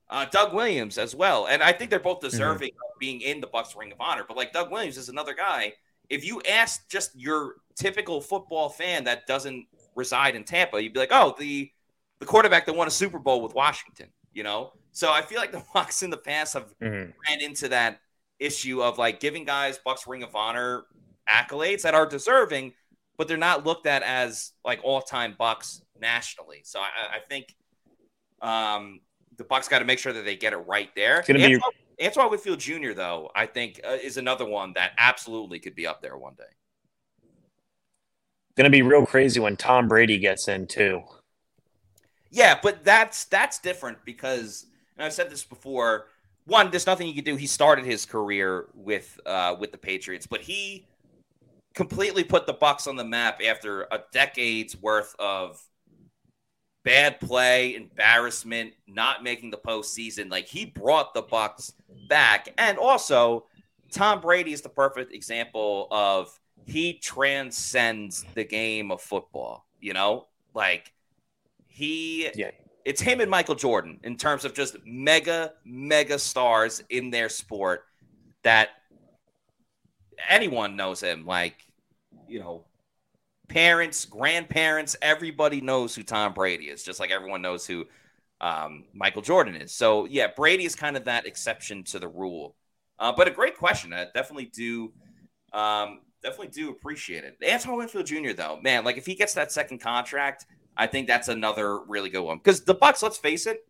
[0.10, 2.28] Uh, Doug Williams as well, and I think they're both mm-hmm.
[2.28, 2.94] deserving mm-hmm.
[2.94, 4.26] of being in the Bucs Ring of Honor.
[4.28, 5.74] But like Doug Williams is another guy.
[6.10, 11.00] If you ask just your typical football fan that doesn't reside in Tampa, you'd be
[11.00, 11.72] like, "Oh, the
[12.20, 14.74] the quarterback that won a Super Bowl with Washington," you know.
[14.92, 17.12] So I feel like the Bucs in the past have mm-hmm.
[17.28, 18.00] ran into that
[18.40, 20.84] issue of like giving guys Bucs Ring of Honor
[21.30, 22.74] accolades that are deserving,
[23.18, 26.62] but they're not looked at as like all time Bucs nationally.
[26.64, 27.56] So I, I think
[28.42, 29.02] um,
[29.38, 31.24] the Bucs got to make sure that they get it right there.
[31.30, 32.06] Antoine, be...
[32.06, 32.94] Antoine Winfield Jr.
[32.94, 36.44] though, I think uh, is another one that absolutely could be up there one day.
[38.56, 41.02] Going to be real crazy when Tom Brady gets in too.
[42.30, 44.66] Yeah, but that's that's different because
[44.98, 46.08] and I've said this before.
[46.46, 47.36] One, there's nothing he could do.
[47.36, 50.88] He started his career with uh, with the Patriots, but he
[51.74, 55.62] completely put the Bucs on the map after a decade's worth of
[56.84, 60.30] bad play, embarrassment, not making the postseason.
[60.30, 61.74] Like he brought the Bucs
[62.10, 63.46] back, and also
[63.92, 69.66] Tom Brady is the perfect example of he transcends the game of football.
[69.80, 70.92] You know, like
[71.68, 72.30] he.
[72.36, 72.52] Yeah.
[72.84, 77.84] It's him and Michael Jordan in terms of just mega, mega stars in their sport
[78.42, 78.70] that
[80.28, 81.26] anyone knows him.
[81.26, 81.56] Like,
[82.28, 82.66] you know,
[83.48, 87.86] parents, grandparents, everybody knows who Tom Brady is, just like everyone knows who
[88.40, 89.72] um, Michael Jordan is.
[89.74, 92.56] So, yeah, Brady is kind of that exception to the rule.
[92.98, 93.94] Uh, but a great question.
[93.94, 94.92] I definitely do.
[95.54, 97.38] Um, definitely do appreciate it.
[97.48, 98.34] Antoine Winfield Jr.
[98.36, 100.46] though, man, like if he gets that second contract,
[100.78, 102.38] I think that's another really good one.
[102.38, 103.66] Because the Bucs, let's face it,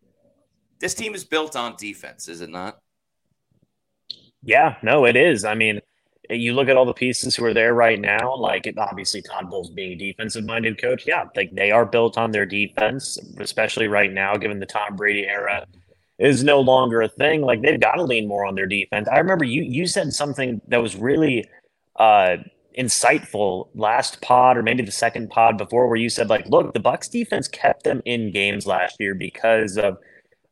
[0.80, 2.80] this team is built on defense, is it not?
[4.44, 5.46] Yeah, no, it is.
[5.46, 5.82] I mean,
[6.30, 9.70] you look at all the pieces who are there right now, like obviously Todd Bowles
[9.70, 11.04] being a defensive minded coach.
[11.06, 15.28] Yeah, like they are built on their defense, especially right now, given the Tom Brady
[15.28, 15.66] era
[16.18, 17.42] is no longer a thing.
[17.42, 19.08] Like they've got to lean more on their defense.
[19.08, 21.46] I remember you you said something that was really
[21.98, 22.38] uh
[22.78, 26.80] insightful last pod or maybe the second pod before where you said like look the
[26.80, 29.98] bucks defense kept them in games last year because of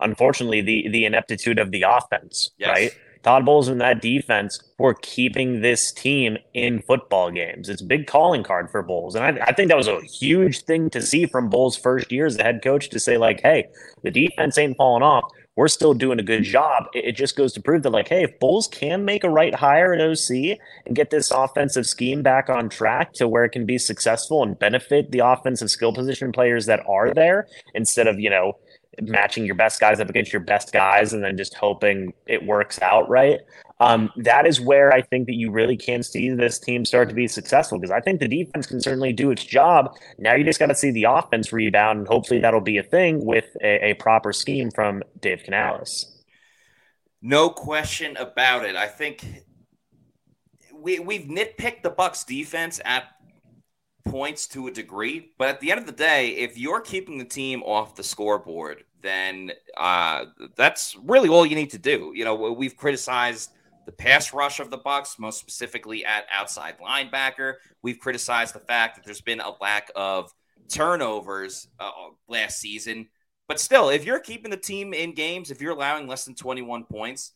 [0.02, 2.69] unfortunately the the ineptitude of the offense yes.
[2.69, 7.67] right Todd Bowles and that defense were keeping this team in football games.
[7.67, 9.15] It's a big calling card for Bowles.
[9.15, 12.25] And I, I, think that was a huge thing to see from Bowles' first year
[12.25, 13.67] as the head coach to say, like, hey,
[14.04, 15.30] the defense ain't falling off.
[15.60, 16.86] We're still doing a good job.
[16.93, 19.54] It, it just goes to prove that, like, hey, if Bowles can make a right
[19.54, 23.65] hire at OC and get this offensive scheme back on track to where it can
[23.65, 28.30] be successful and benefit the offensive skill position players that are there instead of, you
[28.30, 28.58] know,
[29.02, 32.82] matching your best guys up against your best guys and then just hoping it works
[32.82, 33.41] out right.
[33.81, 37.15] Um, that is where I think that you really can see this team start to
[37.15, 39.95] be successful because I think the defense can certainly do its job.
[40.17, 43.25] Now you just got to see the offense rebound, and hopefully that'll be a thing
[43.25, 46.17] with a, a proper scheme from Dave Canales.
[47.21, 48.75] No question about it.
[48.75, 49.25] I think
[50.73, 53.03] we we've nitpicked the Bucs defense at
[54.05, 57.25] points to a degree, but at the end of the day, if you're keeping the
[57.25, 62.11] team off the scoreboard, then uh, that's really all you need to do.
[62.15, 63.51] You know, we've criticized
[63.89, 67.56] the pass rush of the Bucs, most specifically at outside linebacker.
[67.82, 70.32] We've criticized the fact that there's been a lack of
[70.67, 71.89] turnovers uh,
[72.28, 73.08] last season.
[73.47, 76.84] But still, if you're keeping the team in games, if you're allowing less than 21
[76.84, 77.32] points,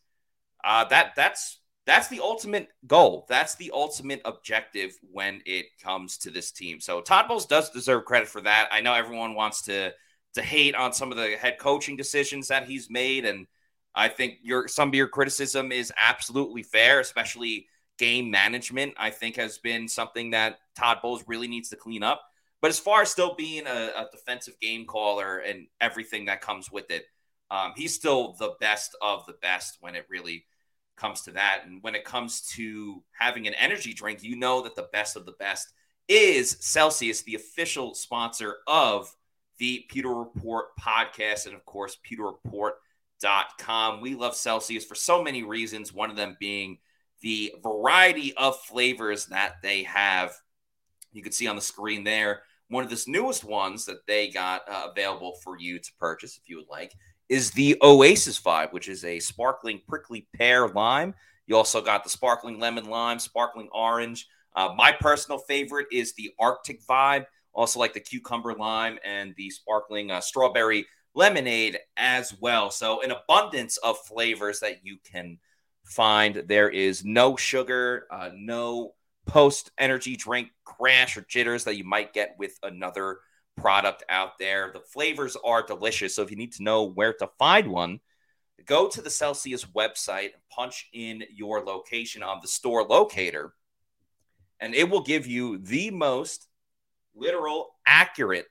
[0.63, 3.25] uh, that that's that's the ultimate goal.
[3.27, 6.79] That's the ultimate objective when it comes to this team.
[6.79, 8.69] So Todd Bowles does deserve credit for that.
[8.71, 9.91] I know everyone wants to
[10.35, 13.47] to hate on some of the head coaching decisions that he's made, and
[13.95, 18.93] I think your some of your criticism is absolutely fair, especially game management.
[18.97, 22.21] I think has been something that Todd Bowles really needs to clean up.
[22.61, 26.71] But as far as still being a, a defensive game caller and everything that comes
[26.71, 27.05] with it,
[27.51, 30.45] um, he's still the best of the best when it really
[30.95, 31.63] comes to that.
[31.65, 35.25] And when it comes to having an energy drink, you know that the best of
[35.25, 35.73] the best
[36.07, 39.13] is Celsius, the official sponsor of
[39.59, 41.97] the Pewter Report podcast, and of course,
[43.23, 44.01] pewterreport.com.
[44.01, 46.77] We love Celsius for so many reasons, one of them being
[47.21, 50.33] the variety of flavors that they have.
[51.11, 54.67] You can see on the screen there one of the newest ones that they got
[54.67, 56.93] uh, available for you to purchase if you would like
[57.29, 61.13] is the Oasis Vibe, which is a sparkling prickly pear lime.
[61.45, 64.27] You also got the sparkling lemon lime, sparkling orange.
[64.55, 69.49] Uh, my personal favorite is the Arctic Vibe, also like the cucumber lime and the
[69.49, 72.71] sparkling uh, strawberry lemonade as well.
[72.71, 75.39] So, an abundance of flavors that you can
[75.83, 76.43] find.
[76.47, 78.93] There is no sugar, uh, no
[79.25, 83.19] post energy drink crash or jitters that you might get with another
[83.57, 84.71] product out there.
[84.73, 86.15] The flavors are delicious.
[86.15, 87.99] So if you need to know where to find one,
[88.65, 93.53] go to the Celsius website and punch in your location on the store locator,
[94.59, 96.47] and it will give you the most
[97.15, 98.47] literal, accurate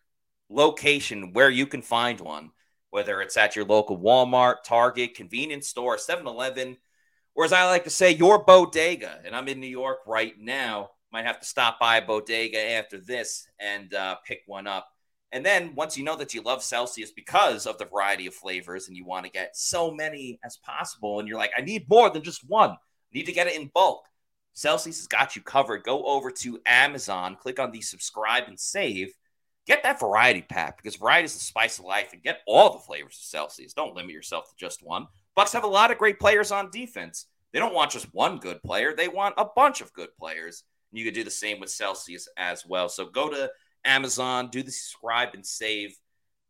[0.53, 2.51] location where you can find one,
[2.91, 6.77] whether it's at your local Walmart, Target, convenience store, 7 Eleven,
[7.35, 9.21] or as I like to say, your bodega.
[9.25, 10.91] And I'm in New York right now.
[11.13, 14.89] Might have to stop by a bodega after this and uh, pick one up.
[15.33, 18.89] And then once you know that you love Celsius because of the variety of flavors
[18.89, 22.11] and you want to get so many as possible, and you're like, I need more
[22.11, 22.77] than just one, I
[23.15, 24.05] need to get it in bulk.
[24.53, 25.85] Celsius has got you covered.
[25.85, 29.15] Go over to Amazon, click on the subscribe and save.
[29.67, 32.81] Get that variety pack because variety is the spice of life and get all the
[32.81, 33.73] flavors of Celsius.
[33.73, 35.07] Don't limit yourself to just one.
[35.37, 37.27] Bucs have a lot of great players on defense.
[37.53, 40.65] They don't want just one good player, they want a bunch of good players.
[40.91, 42.89] And you could do the same with Celsius as well.
[42.89, 43.51] So go to
[43.85, 45.97] Amazon, do the subscribe and save,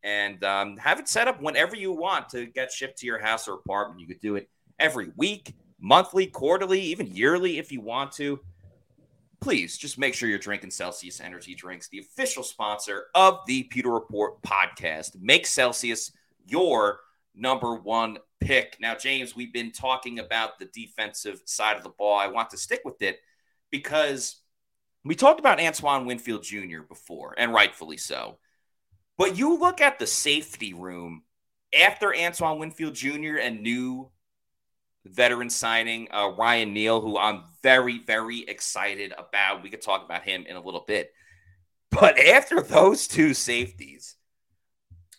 [0.03, 3.47] and um, have it set up whenever you want to get shipped to your house
[3.47, 4.01] or apartment.
[4.01, 4.49] You could do it
[4.79, 8.39] every week, monthly, quarterly, even yearly if you want to.
[9.43, 13.91] Please just make sure you're drinking Celsius Energy Drinks, the official sponsor of the Pewter
[13.91, 15.19] Report podcast.
[15.19, 16.13] Make Celsius
[16.45, 17.01] your
[17.35, 18.77] number one pick.
[18.79, 22.17] Now, James, we've been talking about the defensive side of the ball.
[22.17, 23.19] I want to stick with it
[23.69, 24.37] because
[25.03, 26.83] we talked about Antoine Winfield Jr.
[26.87, 28.37] before, and rightfully so.
[29.17, 31.23] But you look at the safety room
[31.77, 33.39] after Antoine Winfield Jr.
[33.41, 34.09] and new
[35.05, 39.63] veteran signing uh, Ryan Neal, who I'm very, very excited about.
[39.63, 41.13] We could talk about him in a little bit.
[41.91, 44.15] But after those two safeties,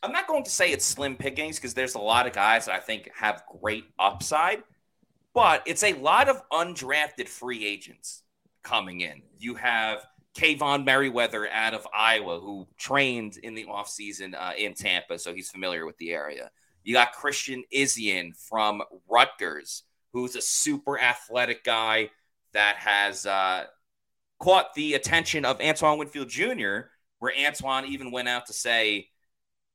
[0.03, 2.75] I'm not going to say it's slim pickings because there's a lot of guys that
[2.75, 4.62] I think have great upside,
[5.33, 8.23] but it's a lot of undrafted free agents
[8.62, 9.23] coming in.
[9.38, 10.05] You have
[10.37, 15.51] Kaevon Merriweather out of Iowa, who trained in the offseason uh, in Tampa, so he's
[15.51, 16.51] familiar with the area.
[16.85, 22.11] You got Christian Izien from Rutgers, who's a super athletic guy
[22.53, 23.64] that has uh,
[24.38, 29.09] caught the attention of Antoine Winfield Jr., where Antoine even went out to say,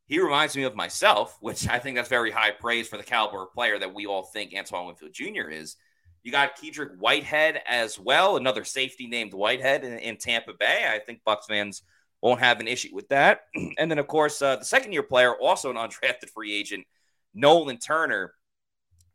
[0.05, 3.43] he reminds me of myself, which I think that's very high praise for the caliber
[3.43, 5.49] of player that we all think Antoine Winfield Jr.
[5.49, 5.75] is.
[6.23, 10.85] You got Kedrick Whitehead as well, another safety named Whitehead in, in, Tampa Bay.
[10.91, 11.83] I think Bucs fans
[12.21, 13.41] won't have an issue with that.
[13.77, 16.85] And then, of course, uh, the second year player, also an undrafted free agent,
[17.33, 18.33] Nolan Turner.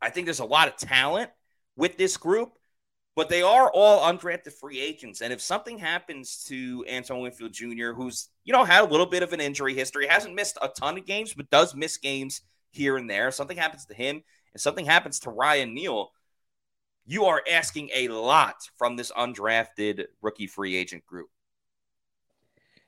[0.00, 1.31] I think there's a lot of talent
[1.77, 2.53] with this group,
[3.16, 5.20] but they are all undrafted free agents.
[5.22, 9.22] And if something happens to Antoine Winfield Jr., who's, you know, had a little bit
[9.22, 12.96] of an injury history, hasn't missed a ton of games, but does miss games here
[12.96, 14.22] and there, something happens to him
[14.53, 16.11] and something happens to Ryan Neal,
[17.07, 21.29] you are asking a lot from this undrafted rookie free agent group.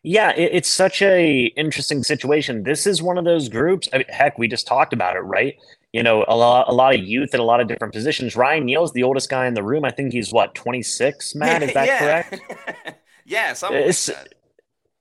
[0.06, 2.62] Yeah, it, it's such a interesting situation.
[2.62, 3.88] This is one of those groups.
[3.92, 5.56] I mean, heck, we just talked about it, right?
[5.92, 8.36] You know, a lot, a lot of youth at a lot of different positions.
[8.36, 9.84] Ryan Neal's the oldest guy in the room.
[9.84, 11.34] I think he's what twenty six.
[11.34, 13.00] Matt, is that correct?
[13.26, 14.34] yeah, something uh, like that.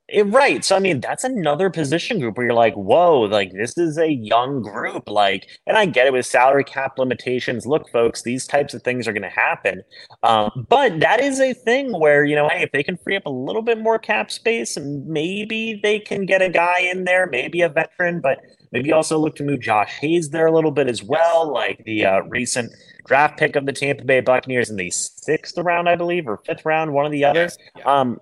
[0.08, 0.64] It, right.
[0.64, 4.12] So I mean, that's another position group where you're like, whoa, like this is a
[4.12, 5.10] young group.
[5.10, 7.66] Like, and I get it with salary cap limitations.
[7.66, 9.82] Look, folks, these types of things are going to happen.
[10.22, 13.26] Um, but that is a thing where you know, hey, if they can free up
[13.26, 17.62] a little bit more cap space, maybe they can get a guy in there, maybe
[17.62, 18.40] a veteran, but
[18.72, 22.06] maybe also look to move Josh Hayes there a little bit as well, like the
[22.06, 22.72] uh, recent
[23.08, 26.66] draft pick of the Tampa Bay Buccaneers in the sixth round, I believe, or fifth
[26.66, 27.58] round, one of the others.
[27.78, 27.84] Yeah.
[27.86, 28.20] Um,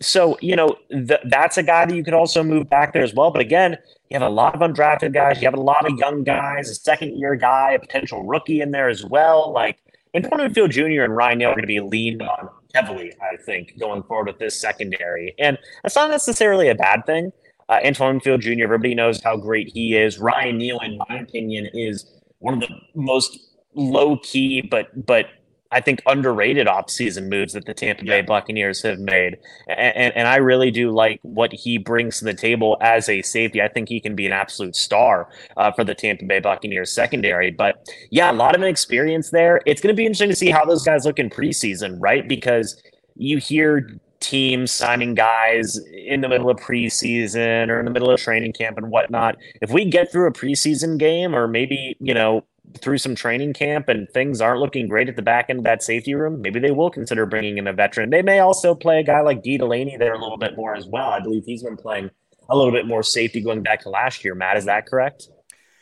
[0.00, 3.14] so, you know, th- that's a guy that you could also move back there as
[3.14, 3.30] well.
[3.30, 3.78] But again,
[4.10, 5.40] you have a lot of undrafted guys.
[5.40, 8.72] You have a lot of young guys, a second year guy, a potential rookie in
[8.72, 9.52] there as well.
[9.52, 9.78] Like
[10.14, 11.02] Antoine Winfield Jr.
[11.02, 14.38] and Ryan Neal are going to be leaned on heavily, I think, going forward with
[14.38, 15.34] this secondary.
[15.38, 17.32] And that's not necessarily a bad thing.
[17.68, 20.18] Uh, Antoine Winfield Jr., everybody knows how great he is.
[20.18, 22.04] Ryan Neal, in my opinion, is
[22.38, 23.38] one of the most
[23.74, 25.26] low key, but but
[25.72, 29.38] I think underrated offseason moves that the Tampa Bay Buccaneers have made.
[29.68, 33.22] And, and, and, I really do like what he brings to the table as a
[33.22, 33.60] safety.
[33.60, 37.50] I think he can be an absolute star uh, for the Tampa Bay Buccaneers secondary.
[37.50, 39.60] But yeah, a lot of experience there.
[39.66, 42.26] It's going to be interesting to see how those guys look in preseason, right?
[42.26, 42.80] Because
[43.16, 48.20] you hear teams signing guys in the middle of preseason or in the middle of
[48.20, 49.36] training camp and whatnot.
[49.60, 52.44] If we get through a preseason game or maybe, you know,
[52.78, 55.82] through some training camp and things aren't looking great at the back end of that
[55.82, 58.10] safety room, maybe they will consider bringing in a veteran.
[58.10, 60.86] They may also play a guy like Dee Delaney there a little bit more as
[60.86, 61.10] well.
[61.10, 62.10] I believe he's been playing
[62.48, 64.34] a little bit more safety going back to last year.
[64.34, 65.28] Matt, is that correct?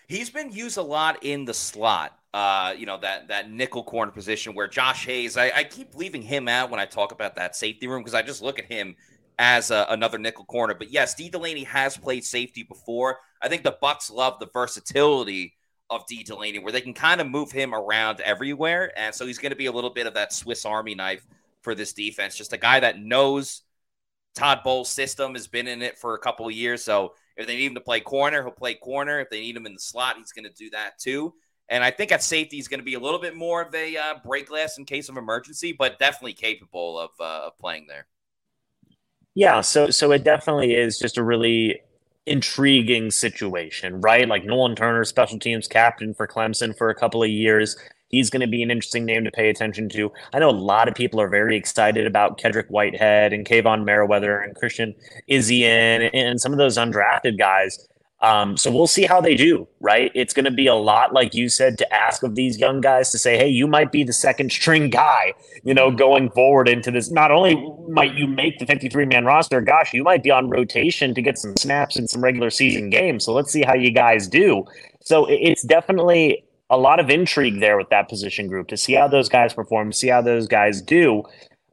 [0.08, 2.18] He's been used a lot in the slot.
[2.32, 5.36] Uh, you know that that nickel corner position where Josh Hayes.
[5.36, 8.22] I, I keep leaving him out when I talk about that safety room because I
[8.22, 8.96] just look at him
[9.38, 10.74] as a, another nickel corner.
[10.74, 13.18] But yes, Dee Delaney has played safety before.
[13.40, 15.54] I think the Bucs love the versatility
[15.90, 18.92] of Dee Delaney, where they can kind of move him around everywhere.
[18.96, 21.26] And so he's going to be a little bit of that Swiss Army knife
[21.62, 22.36] for this defense.
[22.36, 23.62] Just a guy that knows
[24.34, 26.82] Todd Bowles' system, has been in it for a couple of years.
[26.82, 29.20] So if they need him to play corner, he'll play corner.
[29.20, 31.34] If they need him in the slot, he's going to do that too.
[31.68, 33.96] And I think at safety, he's going to be a little bit more of a
[33.96, 38.06] uh, break glass in case of emergency, but definitely capable of, uh, of playing there.
[39.34, 41.80] Yeah, so so it definitely is just a really
[42.26, 44.28] intriguing situation, right?
[44.28, 47.76] Like Nolan Turner, special teams captain for Clemson for a couple of years.
[48.08, 50.12] He's going to be an interesting name to pay attention to.
[50.32, 54.38] I know a lot of people are very excited about Kedrick Whitehead and Kaevon Merriweather
[54.38, 54.94] and Christian
[55.28, 57.88] Izien and some of those undrafted guys.
[58.24, 60.10] Um, so we'll see how they do, right?
[60.14, 63.10] It's going to be a lot, like you said, to ask of these young guys
[63.10, 66.90] to say, hey, you might be the second string guy, you know, going forward into
[66.90, 67.10] this.
[67.10, 67.54] Not only
[67.86, 71.36] might you make the 53 man roster, gosh, you might be on rotation to get
[71.36, 73.26] some snaps in some regular season games.
[73.26, 74.64] So let's see how you guys do.
[75.02, 79.06] So it's definitely a lot of intrigue there with that position group to see how
[79.06, 81.24] those guys perform, see how those guys do.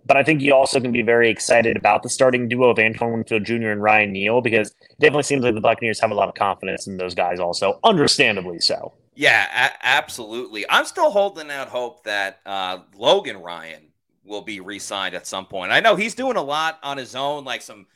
[0.05, 3.13] But I think you also can be very excited about the starting duo of Antoine
[3.13, 3.69] Winfield Jr.
[3.69, 6.97] and Ryan Neal because definitely seems like the Buccaneers have a lot of confidence in
[6.97, 8.93] those guys, also, understandably so.
[9.15, 10.69] Yeah, a- absolutely.
[10.69, 13.87] I'm still holding out hope that uh, Logan Ryan
[14.23, 15.71] will be re signed at some point.
[15.71, 17.87] I know he's doing a lot on his own, like some,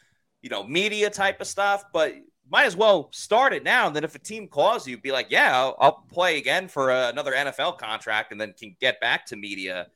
[0.41, 2.14] you know, media type of stuff, but
[2.49, 3.88] might as well start it now.
[3.88, 6.91] And then if a team calls you, be like, yeah, I'll, I'll play again for
[6.91, 9.88] uh, another NFL contract and then can get back to media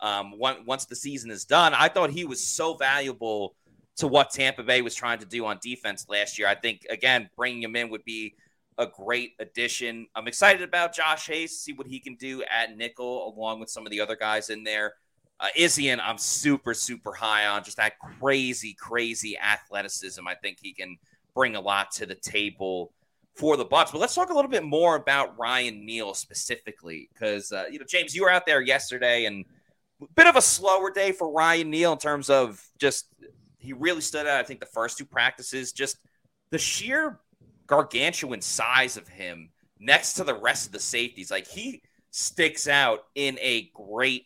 [0.00, 1.74] um, once the season is done.
[1.74, 3.56] I thought he was so valuable
[3.98, 6.48] to what Tampa Bay was trying to do on defense last year.
[6.48, 8.34] I think, again, bringing him in would be
[8.78, 10.06] a great addition.
[10.14, 13.84] I'm excited about Josh Hayes, see what he can do at nickel along with some
[13.84, 14.94] of the other guys in there.
[15.40, 20.26] Uh, Izien, I'm super, super high on just that crazy, crazy athleticism.
[20.26, 20.96] I think he can
[21.34, 22.92] bring a lot to the table
[23.34, 23.92] for the Bucs.
[23.92, 27.84] But let's talk a little bit more about Ryan Neal specifically, because uh, you know,
[27.88, 29.44] James, you were out there yesterday, and
[30.02, 33.06] a bit of a slower day for Ryan Neal in terms of just
[33.68, 34.40] he really stood out.
[34.40, 35.98] I think the first two practices, just
[36.50, 37.20] the sheer
[37.66, 43.00] gargantuan size of him next to the rest of the safeties, like he sticks out
[43.14, 44.24] in a great,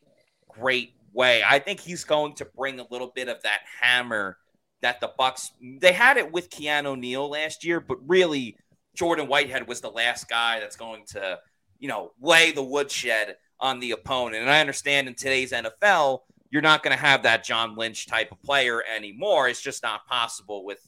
[0.48, 1.42] great way.
[1.44, 4.38] I think he's going to bring a little bit of that hammer
[4.80, 5.48] that the Bucs
[5.80, 8.56] they had it with Keanu Neal last year, but really
[8.94, 11.40] Jordan Whitehead was the last guy that's going to,
[11.80, 14.42] you know, lay the woodshed on the opponent.
[14.42, 16.20] And I understand in today's NFL,
[16.52, 19.48] you're not going to have that John Lynch type of player anymore.
[19.48, 20.78] It's just not possible with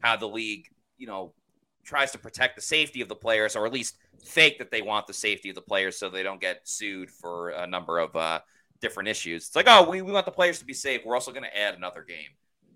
[0.00, 0.68] how the league,
[0.98, 1.32] you know,
[1.82, 5.06] tries to protect the safety of the players, or at least fake that they want
[5.06, 8.40] the safety of the players so they don't get sued for a number of uh,
[8.80, 9.46] different issues.
[9.46, 11.00] It's like, oh, we, we want the players to be safe.
[11.04, 12.28] We're also going to add another game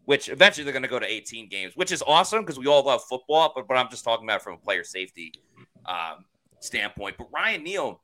[0.09, 2.83] which eventually they're going to go to 18 games, which is awesome because we all
[2.83, 3.53] love football.
[3.55, 5.35] But, but I'm just talking about from a player safety
[5.85, 6.25] um,
[6.61, 7.17] standpoint.
[7.19, 8.01] But Ryan Neal,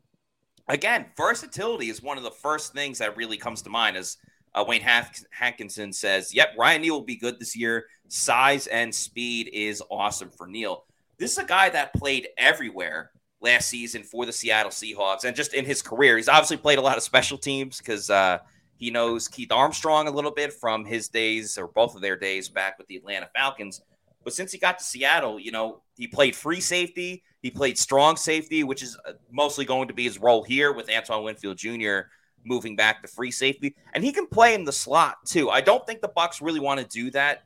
[0.68, 3.96] again, versatility is one of the first things that really comes to mind.
[3.96, 4.18] As
[4.54, 4.82] uh, Wayne
[5.30, 7.86] Hankinson says, "Yep, Ryan Neal will be good this year.
[8.08, 10.84] Size and speed is awesome for Neal.
[11.18, 15.52] This is a guy that played everywhere." Last season for the Seattle Seahawks, and just
[15.52, 18.38] in his career, he's obviously played a lot of special teams because uh,
[18.76, 22.48] he knows Keith Armstrong a little bit from his days or both of their days
[22.48, 23.82] back with the Atlanta Falcons.
[24.24, 28.16] But since he got to Seattle, you know, he played free safety, he played strong
[28.16, 32.08] safety, which is uh, mostly going to be his role here with Antoine Winfield Jr.
[32.44, 35.50] moving back to free safety, and he can play in the slot too.
[35.50, 37.44] I don't think the Bucs really want to do that,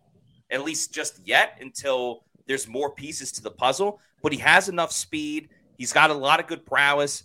[0.51, 4.01] at least just yet, until there's more pieces to the puzzle.
[4.22, 5.51] But he has enough speed.
[5.76, 7.22] He's got a lot of good prowess.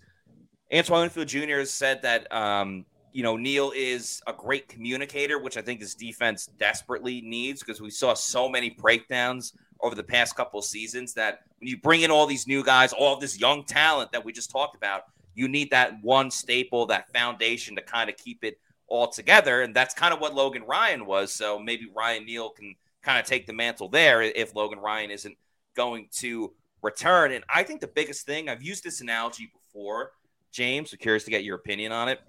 [0.73, 1.59] Antoine Winfield Jr.
[1.59, 5.93] has said that um, you know, Neal is a great communicator, which I think his
[5.93, 11.41] defense desperately needs because we saw so many breakdowns over the past couple seasons that
[11.59, 14.49] when you bring in all these new guys, all this young talent that we just
[14.49, 15.03] talked about,
[15.35, 19.61] you need that one staple, that foundation to kind of keep it all together.
[19.61, 21.31] And that's kind of what Logan Ryan was.
[21.31, 25.37] So maybe Ryan Neal can kind of take the mantle there if Logan Ryan isn't
[25.75, 27.31] going to return.
[27.31, 30.11] And I think the biggest thing, I've used this analogy before,
[30.51, 32.19] James, I'm curious to get your opinion on it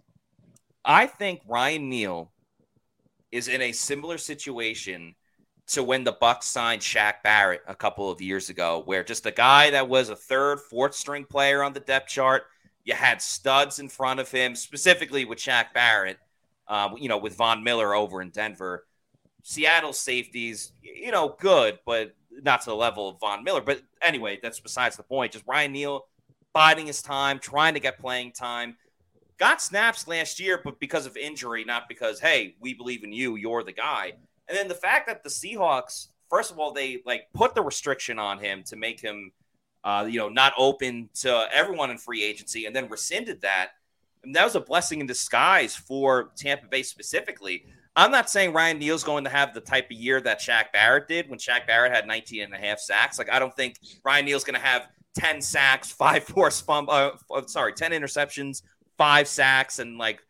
[0.85, 2.31] I think Ryan Neal
[3.33, 5.15] is in a similar situation
[5.69, 9.31] to when the Bucs signed Shaq Barrett a couple of years ago, where just a
[9.31, 12.45] guy that was a third, fourth string player on the depth chart,
[12.85, 16.19] you had studs in front of him, specifically with Shaq Barrett,
[16.69, 18.87] um, you know, with Von Miller over in Denver.
[19.43, 23.61] Seattle safeties, you know, good, but not to the level of Von Miller.
[23.61, 25.33] But anyway, that's besides the point.
[25.33, 26.07] Just Ryan Neal
[26.53, 28.77] biding his time, trying to get playing time
[29.39, 33.37] got snaps last year, but because of injury, not because, hey, we believe in you,
[33.37, 34.13] you're the guy.
[34.49, 38.19] And then the fact that the Seahawks, first of all, they like put the restriction
[38.19, 39.33] on him to make him,
[39.85, 43.71] uh, you know, not open to everyone in free agency, and then rescinded that.
[44.25, 47.67] And that was a blessing in disguise for Tampa Bay specifically.
[47.95, 51.07] I'm not saying Ryan Neal's going to have the type of year that Shaq Barrett
[51.07, 53.19] did when Shaq Barrett had 19 and a half sacks.
[53.19, 57.47] Like, I don't think Ryan Neal's going to have 10 sacks, five forced fumble, uh,
[57.47, 58.63] sorry, 10 interceptions,
[58.97, 60.21] five sacks and like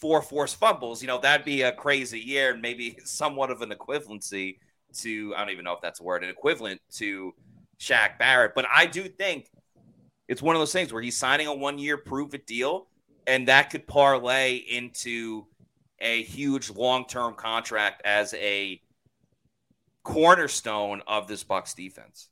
[0.00, 3.70] four forced fumbles, you know, that'd be a crazy year and maybe somewhat of an
[3.70, 4.58] equivalency
[4.92, 7.32] to, I don't even know if that's a word, an equivalent to
[7.80, 8.52] Shaq Barrett.
[8.54, 9.50] But I do think
[10.28, 12.86] it's one of those things where he's signing a one year prove it deal,
[13.26, 15.46] and that could parlay into
[16.00, 18.80] a huge long term contract as a
[20.02, 22.28] cornerstone of this Bucs defense.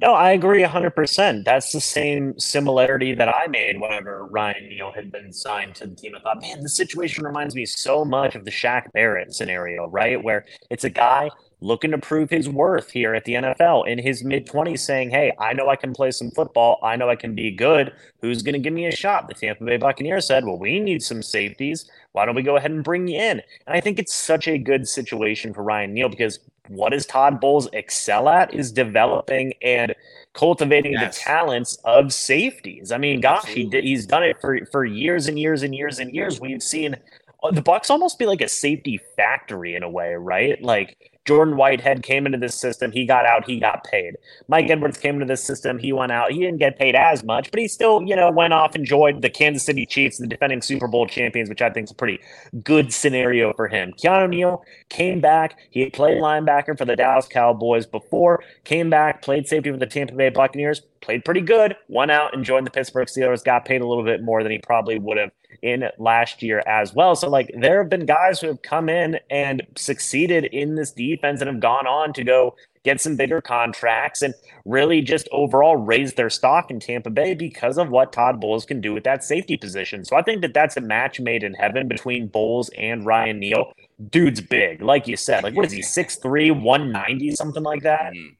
[0.00, 1.44] No, I agree 100%.
[1.44, 5.96] That's the same similarity that I made whenever Ryan Neal had been signed to the
[5.96, 6.14] team.
[6.14, 10.22] I thought, man, the situation reminds me so much of the Shaq Barrett scenario, right?
[10.22, 14.22] Where it's a guy looking to prove his worth here at the NFL in his
[14.22, 16.78] mid 20s, saying, Hey, I know I can play some football.
[16.82, 17.92] I know I can be good.
[18.20, 19.28] Who's going to give me a shot?
[19.28, 21.90] The Tampa Bay Buccaneers said, Well, we need some safeties.
[22.12, 23.42] Why don't we go ahead and bring you in?
[23.66, 27.40] And I think it's such a good situation for Ryan Neal because what does Todd
[27.40, 29.94] Bowles excel at is developing and
[30.34, 31.16] cultivating yes.
[31.16, 32.92] the talents of safeties.
[32.92, 35.98] I mean, gosh, he did, he's done it for for years and years and years
[35.98, 36.40] and years.
[36.40, 36.96] We've seen
[37.42, 40.60] uh, the Bucs almost be like a safety factory in a way, right?
[40.62, 42.90] Like Jordan Whitehead came into this system.
[42.90, 43.46] He got out.
[43.46, 44.16] He got paid.
[44.48, 45.78] Mike Edwards came into this system.
[45.78, 46.32] He went out.
[46.32, 49.20] He didn't get paid as much, but he still, you know, went off, and enjoyed
[49.20, 52.18] the Kansas City Chiefs, the defending Super Bowl champions, which I think is a pretty
[52.64, 53.92] good scenario for him.
[53.92, 55.58] Keanu Neal came back.
[55.68, 59.84] He had played linebacker for the Dallas Cowboys before, came back, played safety for the
[59.84, 63.82] Tampa Bay Buccaneers, played pretty good, went out and joined the Pittsburgh Steelers, got paid
[63.82, 65.30] a little bit more than he probably would have
[65.62, 67.16] in last year as well.
[67.16, 71.40] So, like, there have been guys who have come in and succeeded in this defense
[71.40, 74.34] and have gone on to go get some bigger contracts and
[74.64, 78.80] really just overall raise their stock in Tampa Bay because of what Todd Bowles can
[78.80, 80.04] do with that safety position.
[80.04, 83.72] So, I think that that's a match made in heaven between Bowles and Ryan Neal.
[84.10, 85.42] Dude's big, like you said.
[85.42, 88.12] Like, what is he, 6'3, 190, something like that?
[88.12, 88.34] Mm-hmm.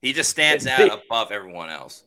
[0.00, 2.02] He just stands out above everyone else.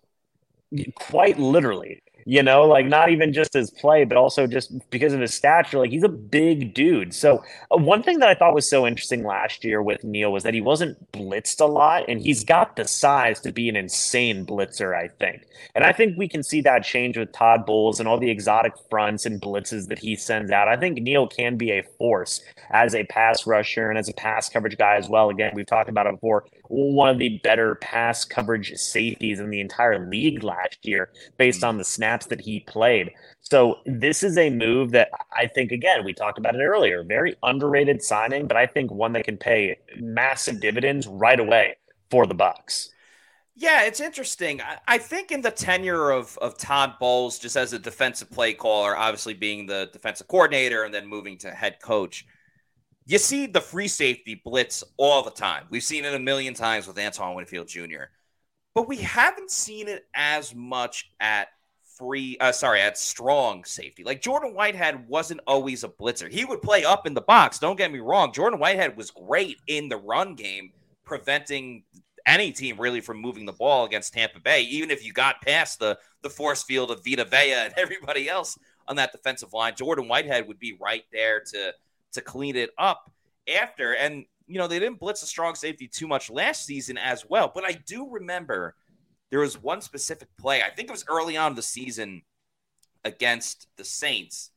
[0.96, 5.22] Quite literally you know, like not even just his play, but also just because of
[5.22, 5.78] his stature.
[5.78, 7.14] Like he's a big dude.
[7.14, 10.42] So uh, one thing that I thought was so interesting last year with Neal was
[10.42, 14.44] that he wasn't blitzed a lot, and he's got the size to be an insane
[14.44, 14.96] blitzer.
[14.96, 15.46] I think,
[15.76, 18.74] and I think we can see that change with Todd Bowles and all the exotic
[18.90, 20.68] fronts and blitzes that he sends out.
[20.68, 24.50] I think Neal can be a force as a pass rusher and as a pass
[24.50, 25.30] coverage guy as well.
[25.30, 26.46] Again, we've talked about it before.
[26.68, 31.68] One of the better pass coverage safeties in the entire league last year, based mm.
[31.68, 33.12] on the snaps that he played.
[33.42, 37.36] So this is a move that I think again we talked about it earlier, very
[37.44, 41.76] underrated signing, but I think one that can pay massive dividends right away
[42.10, 42.90] for the Bucs.
[43.58, 44.62] Yeah, it's interesting.
[44.62, 48.54] I, I think in the tenure of of Todd Bowles, just as a defensive play
[48.54, 52.26] caller, obviously being the defensive coordinator and then moving to head coach,
[53.06, 55.66] you see the free safety blitz all the time.
[55.70, 58.06] We've seen it a million times with Antoine Winfield Jr.,
[58.74, 61.50] but we haven't seen it as much at
[61.98, 64.04] free, uh, sorry, at strong safety.
[64.04, 66.30] Like Jordan Whitehead wasn't always a blitzer.
[66.30, 67.60] He would play up in the box.
[67.60, 68.34] Don't get me wrong.
[68.34, 70.72] Jordan Whitehead was great in the run game,
[71.06, 71.84] preventing
[72.26, 74.64] any team really from moving the ball against Tampa Bay.
[74.64, 78.58] Even if you got past the the force field of Vita Vea and everybody else
[78.88, 81.74] on that defensive line, Jordan Whitehead would be right there to
[82.16, 83.12] to clean it up
[83.54, 83.94] after.
[83.94, 87.52] And you know they didn't blitz a strong safety too much last season as well.
[87.54, 88.76] But I do remember
[89.32, 92.22] there was one specific play, I think it was early on the season
[93.04, 94.52] against the Saints,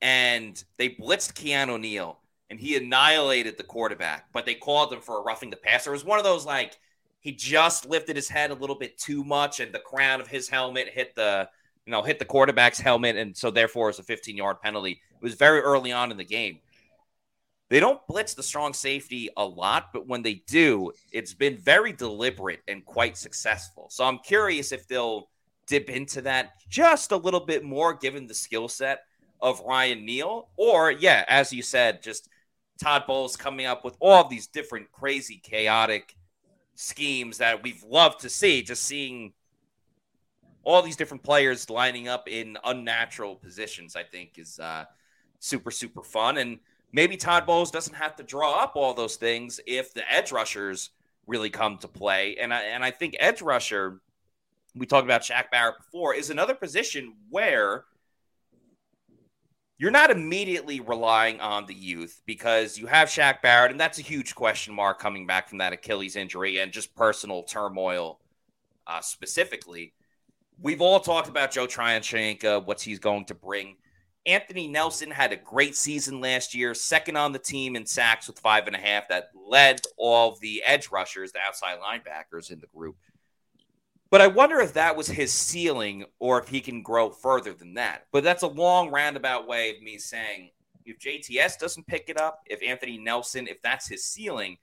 [0.00, 5.18] and they blitzed Keanu Neal and he annihilated the quarterback, but they called him for
[5.18, 5.90] a roughing the passer.
[5.90, 6.78] It was one of those like
[7.20, 10.48] he just lifted his head a little bit too much, and the crown of his
[10.48, 11.48] helmet hit the
[11.86, 14.92] you know hit the quarterback's helmet, and so therefore it's a 15 yard penalty.
[14.92, 16.58] It was very early on in the game.
[17.74, 21.92] They don't blitz the strong safety a lot, but when they do, it's been very
[21.92, 23.88] deliberate and quite successful.
[23.90, 25.28] So I'm curious if they'll
[25.66, 29.00] dip into that just a little bit more given the skill set
[29.40, 30.50] of Ryan Neal.
[30.56, 32.28] Or, yeah, as you said, just
[32.80, 36.14] Todd Bowles coming up with all these different crazy, chaotic
[36.76, 39.32] schemes that we've loved to see, just seeing
[40.62, 44.84] all these different players lining up in unnatural positions, I think is uh,
[45.40, 46.38] super, super fun.
[46.38, 46.60] And
[46.94, 50.90] maybe Todd Bowles doesn't have to draw up all those things if the edge rushers
[51.26, 52.36] really come to play.
[52.40, 54.00] And I and I think edge rusher,
[54.74, 57.84] we talked about Shaq Barrett before, is another position where
[59.76, 64.02] you're not immediately relying on the youth because you have Shaq Barrett, and that's a
[64.02, 68.20] huge question mark coming back from that Achilles injury and just personal turmoil
[68.86, 69.92] uh, specifically.
[70.62, 73.76] We've all talked about Joe Tryon-Shoyinka, what he's going to bring.
[74.26, 78.38] Anthony Nelson had a great season last year, second on the team in sacks with
[78.38, 79.08] five and a half.
[79.08, 82.96] That led all the edge rushers, the outside linebackers in the group.
[84.10, 87.74] But I wonder if that was his ceiling or if he can grow further than
[87.74, 88.06] that.
[88.12, 90.50] But that's a long roundabout way of me saying
[90.86, 94.56] if JTS doesn't pick it up, if Anthony Nelson, if that's his ceiling,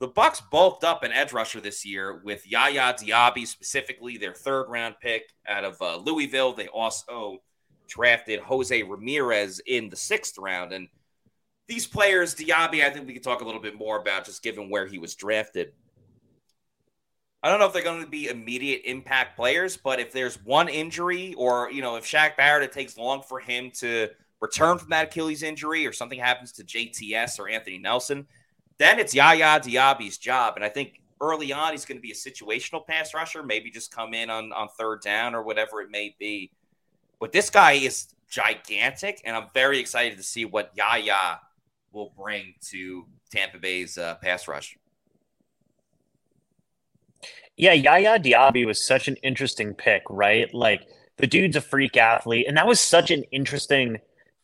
[0.00, 4.68] the Bucs bulked up an edge rusher this year with Yaya Diaby, specifically their third
[4.68, 6.52] round pick out of uh, Louisville.
[6.52, 7.38] They also
[7.88, 10.72] drafted Jose Ramirez in the sixth round.
[10.72, 10.88] And
[11.66, 14.70] these players, Diaby, I think we could talk a little bit more about just given
[14.70, 15.72] where he was drafted.
[17.42, 20.68] I don't know if they're going to be immediate impact players, but if there's one
[20.68, 24.08] injury or, you know, if Shaq Barrett, it takes long for him to
[24.40, 28.26] return from that Achilles injury or something happens to JTS or Anthony Nelson,
[28.78, 30.54] then it's Yaya Diaby's job.
[30.56, 33.94] And I think early on, he's going to be a situational pass rusher, maybe just
[33.94, 36.50] come in on, on third down or whatever it may be.
[37.20, 41.40] But this guy is gigantic, and I'm very excited to see what Yaya
[41.92, 44.76] will bring to Tampa Bay's uh, pass rush.
[47.56, 50.52] Yeah, Yaya Diaby was such an interesting pick, right?
[50.54, 53.98] Like the dude's a freak athlete, and that was such an interesting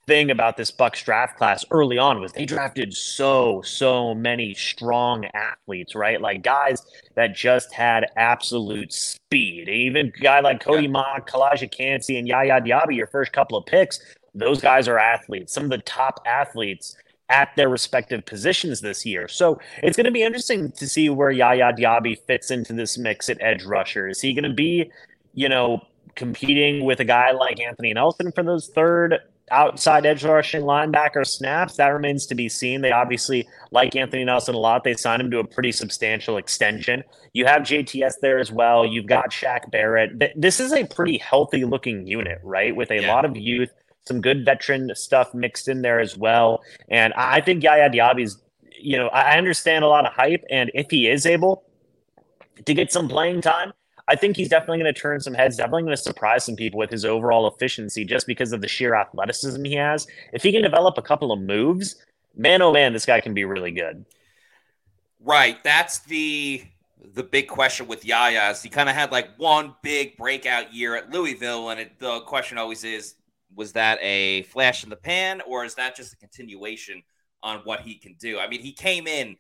[0.07, 5.25] thing about this Bucs draft class early on was they drafted so so many strong
[5.35, 6.21] athletes, right?
[6.21, 6.83] Like guys
[7.15, 9.69] that just had absolute speed.
[9.69, 10.89] Even guy like Cody.
[10.89, 14.01] Mauch, Calijah Kancey, and Yaya Diaby, your first couple of picks,
[14.35, 15.53] those guys are athletes.
[15.53, 16.97] Some of the top athletes
[17.31, 19.29] at their respective positions this year.
[19.29, 23.31] So it's going to be interesting to see where Yaya Diaby fits into this mix
[23.31, 24.09] at edge rusher.
[24.09, 24.91] Is he going to be,
[25.33, 25.81] you know,
[26.17, 29.19] competing with a guy like Anthony Nelson for those third
[29.51, 31.77] outside edge rushing linebacker snaps.
[31.77, 32.81] That remains to be seen.
[32.81, 34.85] They obviously like Anthony Nelson a lot.
[34.85, 37.05] They signed him to a pretty substantial extension.
[37.33, 38.87] You have JTS there as well.
[38.87, 40.35] You've got Shaq Barrett.
[40.37, 42.75] This is a pretty healthy looking unit, right?
[42.75, 43.15] With a yeah.
[43.15, 43.71] lot of youth,
[44.07, 46.63] some good veteran stuff mixed in there as well.
[46.89, 48.39] And I think Yaya Diaby's,
[48.81, 50.45] you know, I understand a lot of hype.
[50.51, 51.65] And if he is able
[52.65, 53.73] to get some playing time,
[54.07, 56.79] I think he's definitely going to turn some heads, definitely going to surprise some people
[56.79, 60.07] with his overall efficiency just because of the sheer athleticism he has.
[60.33, 61.97] If he can develop a couple of moves,
[62.37, 64.05] man, oh man, this guy can be really good.
[65.21, 65.63] Right.
[65.65, 66.65] That's the
[67.13, 70.97] the big question with Yaya is he kind of had like one big breakout year
[70.97, 73.15] at Louisville, and it, the question always is,
[73.55, 77.03] was that a flash in the pan, or is that just a continuation
[77.43, 78.39] on what he can do?
[78.39, 79.37] I mean, he came in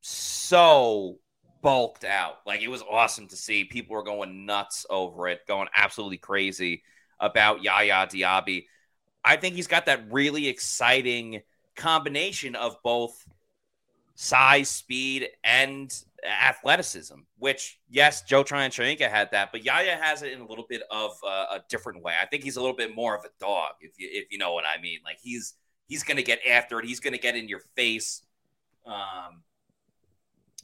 [0.00, 1.18] so
[1.62, 2.40] bulked out.
[2.46, 3.64] Like it was awesome to see.
[3.64, 6.82] People were going nuts over it, going absolutely crazy
[7.20, 8.66] about Yaya Diaby.
[9.24, 11.42] I think he's got that really exciting
[11.76, 13.26] combination of both
[14.14, 15.94] size, speed, and
[16.24, 17.20] athleticism.
[17.38, 21.12] Which, yes, Joe Tryon-Shoyinka had that, but Yaya has it in a little bit of
[21.24, 22.14] a different way.
[22.20, 24.52] I think he's a little bit more of a dog, if you if you know
[24.52, 24.98] what I mean.
[25.04, 25.54] Like he's
[25.86, 26.86] he's going to get after it.
[26.86, 28.22] He's going to get in your face.
[28.84, 29.42] Um,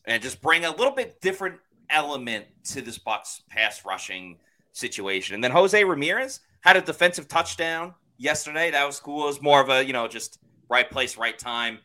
[0.09, 1.57] and just bring a little bit different
[1.91, 4.39] element to this Bucs pass rushing
[4.73, 5.35] situation.
[5.35, 8.71] And then Jose Ramirez had a defensive touchdown yesterday.
[8.71, 9.25] That was cool.
[9.25, 10.39] It was more of a, you know, just
[10.69, 11.79] right place, right time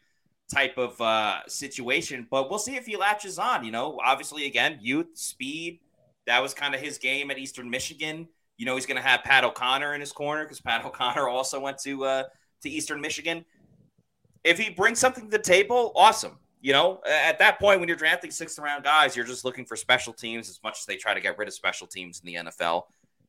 [0.53, 2.27] type of uh, situation.
[2.29, 3.65] But we'll see if he latches on.
[3.65, 5.79] You know, obviously, again, youth, speed.
[6.25, 8.27] That was kind of his game at Eastern Michigan.
[8.57, 11.59] You know, he's going to have Pat O'Connor in his corner because Pat O'Connor also
[11.59, 12.23] went to uh,
[12.61, 13.43] to Eastern Michigan.
[14.43, 16.37] If he brings something to the table, awesome.
[16.63, 19.75] You know, at that point, when you're drafting sixth round guys, you're just looking for
[19.75, 22.49] special teams as much as they try to get rid of special teams in the
[22.49, 22.83] NFL.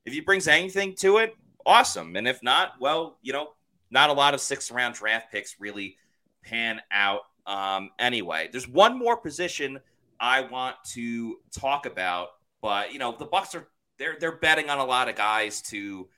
[0.04, 1.34] If he brings anything to it,
[1.66, 2.14] awesome.
[2.14, 3.48] And if not, well, you know,
[3.90, 5.96] not a lot of sixth round draft picks really
[6.44, 8.48] pan out um, anyway.
[8.52, 9.80] There's one more position
[10.20, 12.28] I want to talk about,
[12.62, 13.66] but you know, the Bucs are
[13.98, 16.08] they're they're betting on a lot of guys to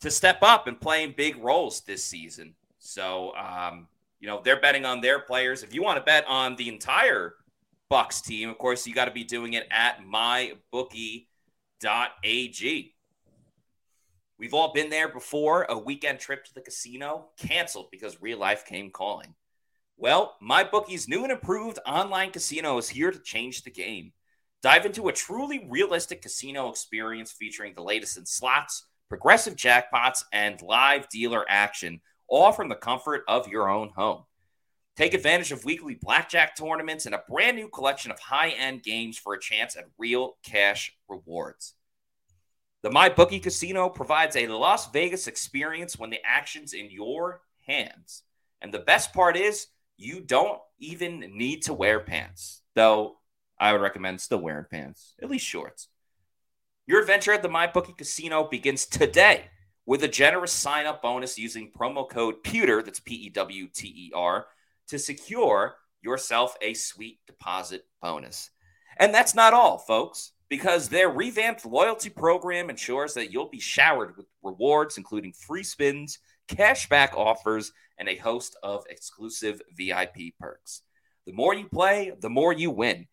[0.00, 2.54] to step up and play in big roles this season.
[2.78, 3.86] So um,
[4.20, 5.62] you know, they're betting on their players.
[5.62, 7.34] If you want to bet on the entire
[7.90, 11.26] Bucs team, of course, you got to be doing it at mybookie.ag.
[14.38, 15.66] We've all been there before.
[15.68, 19.34] A weekend trip to the casino canceled because real life came calling.
[19.96, 24.12] Well, MyBookie's new and improved online casino is here to change the game.
[24.62, 30.62] Dive into a truly realistic casino experience featuring the latest in slots, progressive jackpots, and
[30.62, 32.00] live dealer action
[32.30, 34.22] all from the comfort of your own home.
[34.96, 39.18] Take advantage of weekly blackjack tournaments and a brand new collection of high end games
[39.18, 41.74] for a chance at real cash rewards.
[42.82, 48.22] The MyBookie Casino provides a Las Vegas experience when the action's in your hands.
[48.62, 49.66] And the best part is,
[49.96, 53.18] you don't even need to wear pants, though
[53.58, 55.88] I would recommend still wearing pants, at least shorts.
[56.86, 59.44] Your adventure at the MyBookie Casino begins today
[59.90, 63.88] with a generous sign up bonus using promo code PEWTER, that's P E W T
[63.88, 64.46] E R,
[64.86, 68.50] to secure yourself a sweet deposit bonus.
[68.98, 74.16] And that's not all, folks, because their revamped loyalty program ensures that you'll be showered
[74.16, 80.82] with rewards, including free spins, cashback offers, and a host of exclusive VIP perks.
[81.26, 83.08] The more you play, the more you win.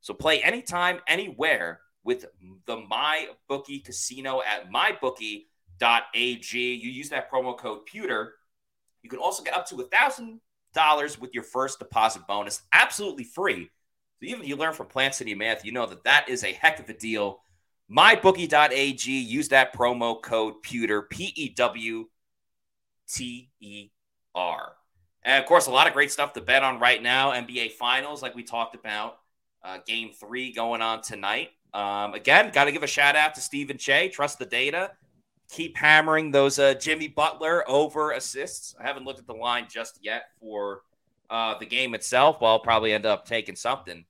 [0.00, 2.24] So play anytime, anywhere with
[2.66, 5.44] the MyBookie Casino at MyBookie
[5.82, 6.52] ag.
[6.52, 8.34] You use that promo code Pewter.
[9.02, 10.40] You can also get up to a thousand
[10.72, 13.70] dollars with your first deposit bonus, absolutely free.
[14.20, 16.52] So even if you learn from Plant City Math, you know that that is a
[16.52, 17.42] heck of a deal.
[17.90, 19.10] MyBookie.ag.
[19.10, 21.02] Use that promo code Pewter.
[21.02, 22.08] P E W
[23.08, 23.90] T E
[24.34, 24.72] R.
[25.24, 27.32] And of course, a lot of great stuff to bet on right now.
[27.32, 29.18] NBA Finals, like we talked about,
[29.62, 31.50] uh, Game Three going on tonight.
[31.74, 34.08] Um, again, got to give a shout out to Stephen Che.
[34.08, 34.92] Trust the data
[35.50, 38.74] keep hammering those uh, Jimmy Butler over assists.
[38.80, 40.82] I haven't looked at the line just yet for
[41.30, 42.40] uh, the game itself.
[42.40, 44.04] Well, I'll probably end up taking something.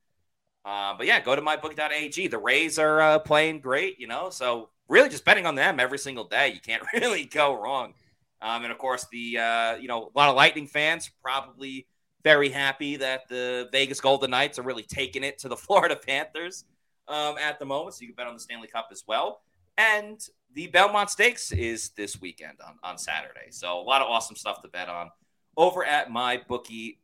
[0.65, 2.29] Uh, but yeah, go to mybook.ag.
[2.29, 5.99] The Rays are uh, playing great, you know, so really just betting on them every
[5.99, 6.49] single day.
[6.49, 7.95] You can't really go wrong
[8.41, 11.87] Um, and of course, the uh, you know a lot of Lightning fans probably
[12.23, 16.65] very happy that the Vegas Golden Knights are really taking it to the Florida Panthers
[17.09, 17.97] um, at the moment.
[17.97, 19.41] So you can bet on the Stanley Cup as well.
[19.79, 20.21] And
[20.55, 23.51] the Belmont Stakes is this weekend on, on Saturday.
[23.51, 25.11] So a lot of awesome stuff to bet on
[25.57, 26.97] over at mybookie.ag.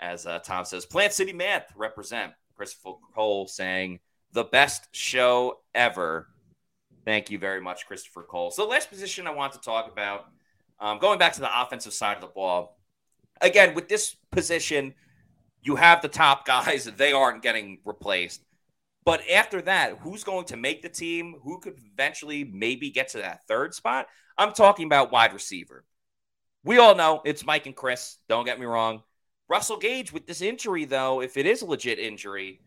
[0.00, 3.98] As uh, Tom says, Plant City Math represent Christopher Cole saying
[4.32, 6.28] the best show ever.
[7.04, 8.50] Thank you very much, Christopher Cole.
[8.50, 10.26] So last position I want to talk about,
[10.78, 12.78] um, going back to the offensive side of the ball,
[13.40, 14.94] again, with this position,
[15.62, 18.42] you have the top guys, they aren't getting replaced.
[19.08, 21.36] But after that, who's going to make the team?
[21.42, 24.06] Who could eventually maybe get to that third spot?
[24.36, 25.86] I'm talking about wide receiver.
[26.62, 28.18] We all know it's Mike and Chris.
[28.28, 29.02] Don't get me wrong.
[29.48, 32.60] Russell Gage with this injury, though, if it is a legit injury,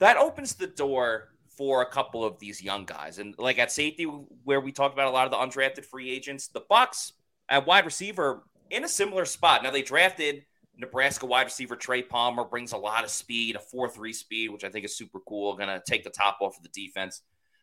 [0.00, 3.20] that opens the door for a couple of these young guys.
[3.20, 4.06] And like at safety,
[4.42, 7.12] where we talked about a lot of the undrafted free agents, the Bucs
[7.48, 9.62] at wide receiver in a similar spot.
[9.62, 10.46] Now they drafted
[10.78, 14.64] Nebraska wide receiver Trey Palmer brings a lot of speed, a 4 3 speed, which
[14.64, 15.56] I think is super cool.
[15.56, 17.22] Going to take the top off of the defense.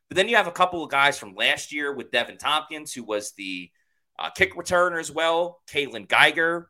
[0.09, 3.03] But then you have a couple of guys from last year with Deven Thompkins, who
[3.03, 3.69] was the
[4.19, 5.61] uh, kick returner as well.
[5.69, 6.69] Kaylon Geiger,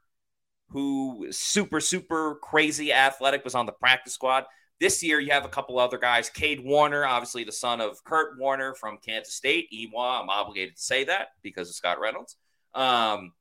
[0.69, 4.45] who is super, super crazy athletic, was on the practice squad.
[4.79, 6.29] This year, you have a couple other guys.
[6.29, 9.67] Cade Warner, obviously the son of Kurt Warner from Kansas State.
[9.71, 12.35] Ewa, I'm obligated to say that because of Scott Reynolds.
[12.73, 13.33] Um,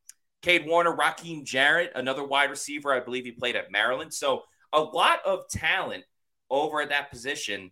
[0.43, 2.93] Cade Warner, Rakim Jarrett, another wide receiver.
[2.93, 4.15] I believe he played at Maryland.
[4.15, 6.05] So a lot of talent
[6.49, 7.71] over at that position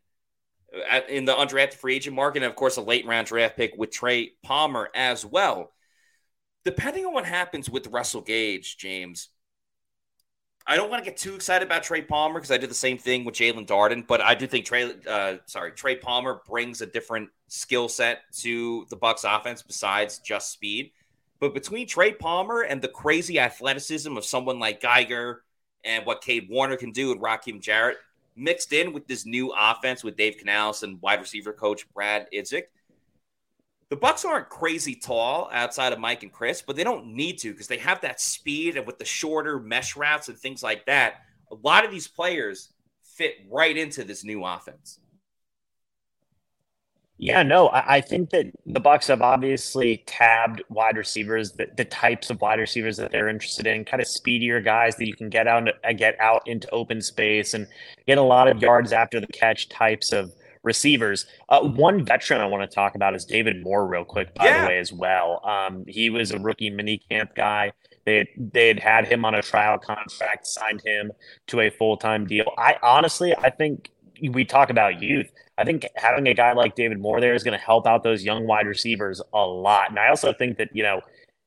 [0.91, 2.43] uh, in the undrafted free agent market.
[2.43, 5.73] And of course, a late round draft pick with Trey Palmer as well.
[6.65, 9.29] Depending on what happens with Russell Gage, James,
[10.67, 12.99] I don't want to get too excited about Trey Palmer because I did the same
[12.99, 16.87] thing with Jaelon Darden, but I do think Trey, uh, sorry, Trey Palmer brings a
[16.87, 20.93] different skill set to the Bucs offense besides just speed.
[21.41, 25.45] But between Trey Palmer and the crazy athleticism of someone like Geiger
[25.85, 27.99] and what Cade Warner can do with Rakim Jarrett,
[28.35, 32.65] mixed in with this new offense with Dave Canales and wide receiver coach Brad Idzik,
[33.91, 37.53] the Bucs aren't crazy tall outside of Mike and Chris, but they don't need to
[37.53, 41.23] because they have that speed and with the shorter mesh routes and things like that.
[41.51, 45.01] A lot of these players fit right into this new offense.
[47.21, 51.85] Yeah, no, I, I, think that the Bucs have obviously tabbed wide receivers, the, the,
[51.85, 55.29] types of wide receivers that they're interested in, kind of speedier guys that you can
[55.29, 57.67] get out uh, get out into open space and
[58.07, 61.27] get a lot of yards after the catch types of receivers.
[61.49, 64.63] Uh, one veteran I want to talk about is David Moore, real quick, by yeah.
[64.63, 65.45] the way, as well.
[65.45, 67.73] Um, he was a rookie mini camp guy.
[68.05, 71.11] They had, they had had him on a trial contract, signed him
[71.49, 72.53] to a full time deal.
[72.57, 73.91] I honestly, I think
[74.23, 75.31] we talk about youth.
[75.59, 78.23] I think having a guy like David Moore there is going to help out those
[78.23, 79.91] young wide receivers a lot.
[79.91, 81.01] And I also think that, you know,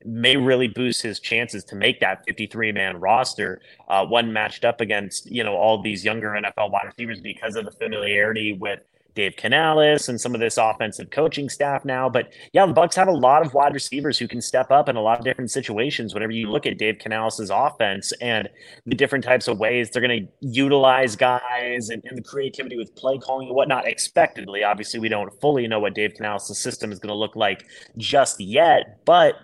[0.03, 4.81] may really boost his chances to make that 53 man roster uh, when matched up
[4.81, 8.81] against, you know, all these younger NFL wide receivers because of the familiarity with
[9.13, 12.09] Dave Canales and some of this offensive coaching staff now.
[12.09, 14.95] But yeah, the Bucs have a lot of wide receivers who can step up in
[14.95, 16.13] a lot of different situations.
[16.13, 18.49] Whenever you look at Dave Canales' offense and
[18.85, 22.95] the different types of ways they're going to utilize guys and, and, the creativity with
[22.95, 24.63] play calling and whatnot, expectedly.
[24.63, 27.65] Obviously, we don't fully know what Dave Canales' system is going to look like
[27.97, 29.35] just yet, but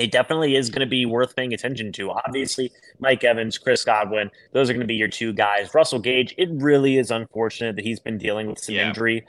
[0.00, 2.10] it definitely is going to be worth paying attention to.
[2.10, 5.74] Obviously, Mike Evans, Chris Godwin, those are going to be your two guys.
[5.74, 8.88] Russell Gage, it really is unfortunate that he's been dealing with some yeah.
[8.88, 9.26] injury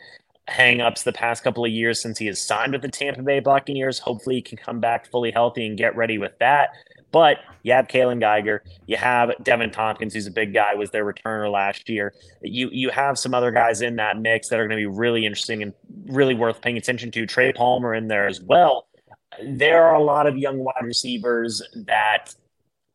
[0.48, 4.00] hangups the past couple of years since he has signed with the Tampa Bay Buccaneers.
[4.00, 6.70] Hopefully, he can come back fully healthy and get ready with that.
[7.12, 11.04] But you have Kaylon Geiger, you have Deven Thompkins, who's a big guy, was their
[11.04, 12.14] returner last year.
[12.42, 15.26] You you have some other guys in that mix that are going to be really
[15.26, 15.74] interesting and
[16.06, 17.26] really worth paying attention to.
[17.26, 18.88] Trey Palmer in there as well
[19.44, 22.36] there are a lot of young wide receivers that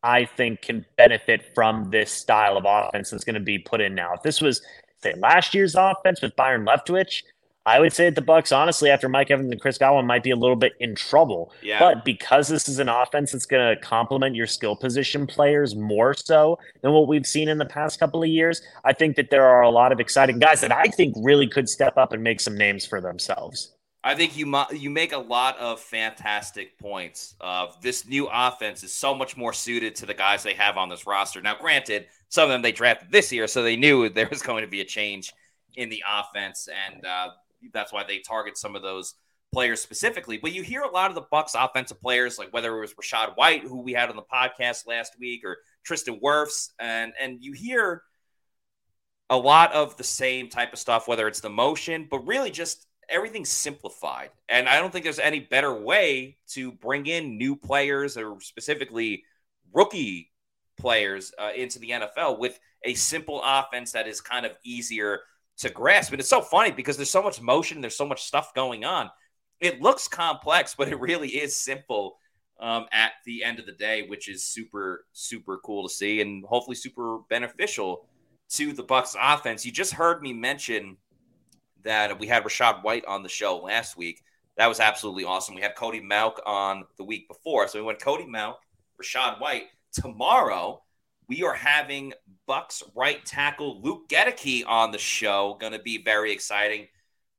[0.03, 3.95] I think can benefit from this style of offense that's going to be put in
[3.95, 4.13] now.
[4.13, 4.61] If this was
[5.01, 7.23] say last year's offense with Byron Leftwich,
[7.65, 10.31] I would say that the Bucs, honestly, after Mike Evans and Chris Godwin, might be
[10.31, 11.51] a little bit in trouble.
[11.61, 11.79] Yeah.
[11.79, 16.13] But because this is an offense that's going to complement your skill position players more
[16.13, 19.45] so than what we've seen in the past couple of years, I think that there
[19.45, 22.39] are a lot of exciting guys that I think really could step up and make
[22.39, 23.73] some names for themselves.
[24.07, 27.35] I think you you make a lot of fantastic points.
[27.41, 30.87] Of this new offense is so much more suited to the guys they have on
[30.87, 31.41] this roster.
[31.41, 34.63] Now, granted, some of them they drafted this year, so they knew there was going
[34.63, 35.33] to be a change
[35.75, 37.31] in the offense, and uh,
[37.73, 39.15] that's why they target some of those
[39.51, 40.37] players specifically.
[40.37, 43.35] But you hear a lot of the Bucs offensive players, like whether it was Rachaad
[43.35, 47.51] White, who we had on the podcast last week, or Tristan Wirfs, and and you
[47.51, 48.03] hear
[49.29, 52.87] a lot of the same type of stuff, whether it's the motion, but really just
[53.09, 54.29] everything's simplified.
[54.49, 59.23] And I don't think there's any better way to bring in new players or specifically
[59.73, 60.31] rookie
[60.77, 65.21] players uh, into the NFL with a simple offense that is kind of easier
[65.57, 66.11] to grasp.
[66.11, 69.09] And it's so funny because there's so much motion, there's so much stuff going on.
[69.59, 72.17] It looks complex, but it really is simple
[72.59, 76.43] um, at the end of the day, which is super, super cool to see and
[76.45, 78.07] hopefully super beneficial
[78.49, 79.65] to the Bucs offense.
[79.65, 80.97] You just heard me mention
[81.87, 84.21] that we had Rachaad White on the show last week.
[84.57, 85.55] That was absolutely awesome.
[85.55, 87.67] We had Cody Mauch on the week before.
[87.67, 88.57] So we went Cody Mauch,
[89.01, 89.65] Rachaad White.
[89.93, 90.81] Tomorrow,
[91.29, 92.13] we are having
[92.47, 95.57] Bucs right tackle Luke Goedeke on the show.
[95.59, 96.87] Going to be very exciting.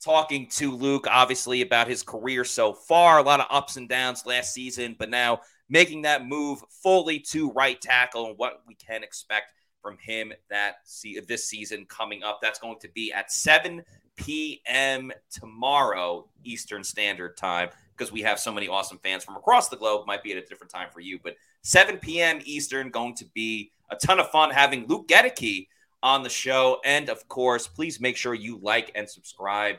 [0.03, 3.19] Talking to Luke, obviously, about his career so far.
[3.19, 7.51] A lot of ups and downs last season, but now making that move fully to
[7.53, 12.39] right tackle and what we can expect from him that see this season coming up.
[12.41, 13.83] That's going to be at 7
[14.19, 15.13] p.m.
[15.31, 20.07] tomorrow Eastern Standard Time because we have so many awesome fans from across the globe.
[20.07, 22.41] Might be at a different time for you, but 7 p.m.
[22.45, 25.69] Eastern going to be a ton of fun having Luke Goedeke
[26.03, 26.81] on the show.
[26.85, 29.77] And of course, please make sure you like and subscribe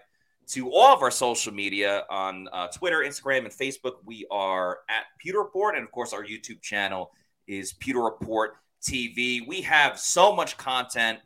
[0.47, 3.97] to all of our social media on uh, Twitter, Instagram, and Facebook.
[4.03, 7.11] We are at Pewter Report, and of course, our YouTube channel
[7.47, 9.47] is Pewter Report TV.
[9.47, 11.19] We have so much content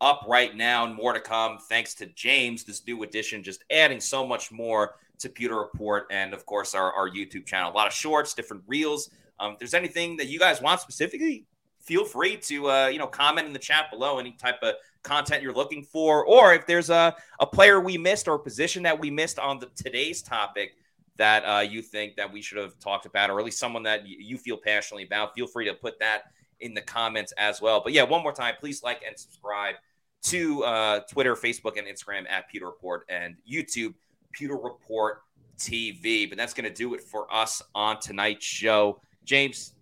[0.00, 4.00] up right now and more to come thanks to James, this new edition, just adding
[4.00, 7.72] so much more to Pewter Report and, of course, our, our YouTube channel.
[7.72, 9.10] A lot of shorts, different reels.
[9.40, 11.46] Um, if there's anything that you guys want specifically,
[11.80, 15.42] feel free to uh, you know comment in the chat below any type of content
[15.42, 18.98] you're looking for, or if there's a, a player we missed or a position that
[18.98, 20.74] we missed on the today's topic
[21.16, 24.06] that uh, you think that we should have talked about, or at least someone that
[24.06, 26.24] you feel passionately about, feel free to put that
[26.60, 27.80] in the comments as well.
[27.82, 29.76] But yeah, one more time, please like and subscribe
[30.24, 33.94] to uh, Twitter, Facebook, and Instagram at Pewter Report and YouTube,
[34.32, 35.22] Pewter Report
[35.58, 36.28] TV.
[36.28, 39.00] But that's going to do it for us on tonight's show.
[39.24, 39.74] James,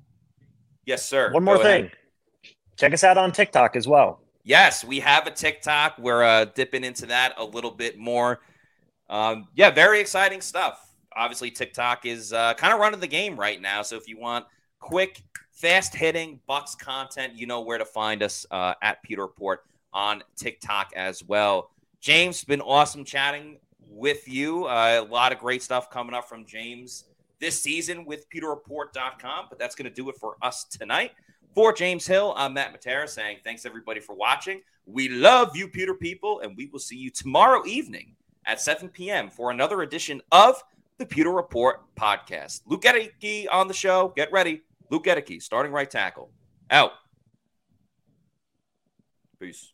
[0.85, 1.33] yes, sir.
[1.33, 1.91] One more thing.
[2.77, 4.21] Check us out on TikTok as well.
[4.45, 5.99] Yes, we have a TikTok.
[5.99, 8.41] We're uh, dipping into that a little bit more.
[9.09, 10.81] Um, yeah, very exciting stuff.
[11.17, 13.83] Obviously, TikTok is uh, kind of running the game right now.
[13.83, 14.45] So if you want
[14.79, 15.23] quick,
[15.57, 20.23] fast hitting Bucs content, you know where to find us uh, at Pewter Report on
[20.37, 21.71] TikTok as well.
[22.01, 24.67] James, been awesome chatting with you.
[24.67, 27.05] Uh, a lot of great stuff coming up from James
[27.41, 31.13] this season with pewterreport.com, but that's going to do it for us tonight.
[31.55, 34.61] For James Hill, I'm Matt Matera saying thanks everybody for watching.
[34.85, 39.31] We love you, Peter people, and we will see you tomorrow evening at 7 p.m.
[39.31, 40.63] for another edition of
[40.99, 42.61] the Pewter Report podcast.
[42.67, 44.13] Luke Goedeke on the show.
[44.15, 44.63] Get ready.
[44.91, 46.31] Luke Goedeke, starting right tackle.
[46.71, 46.93] Out.
[49.41, 49.73] Peace.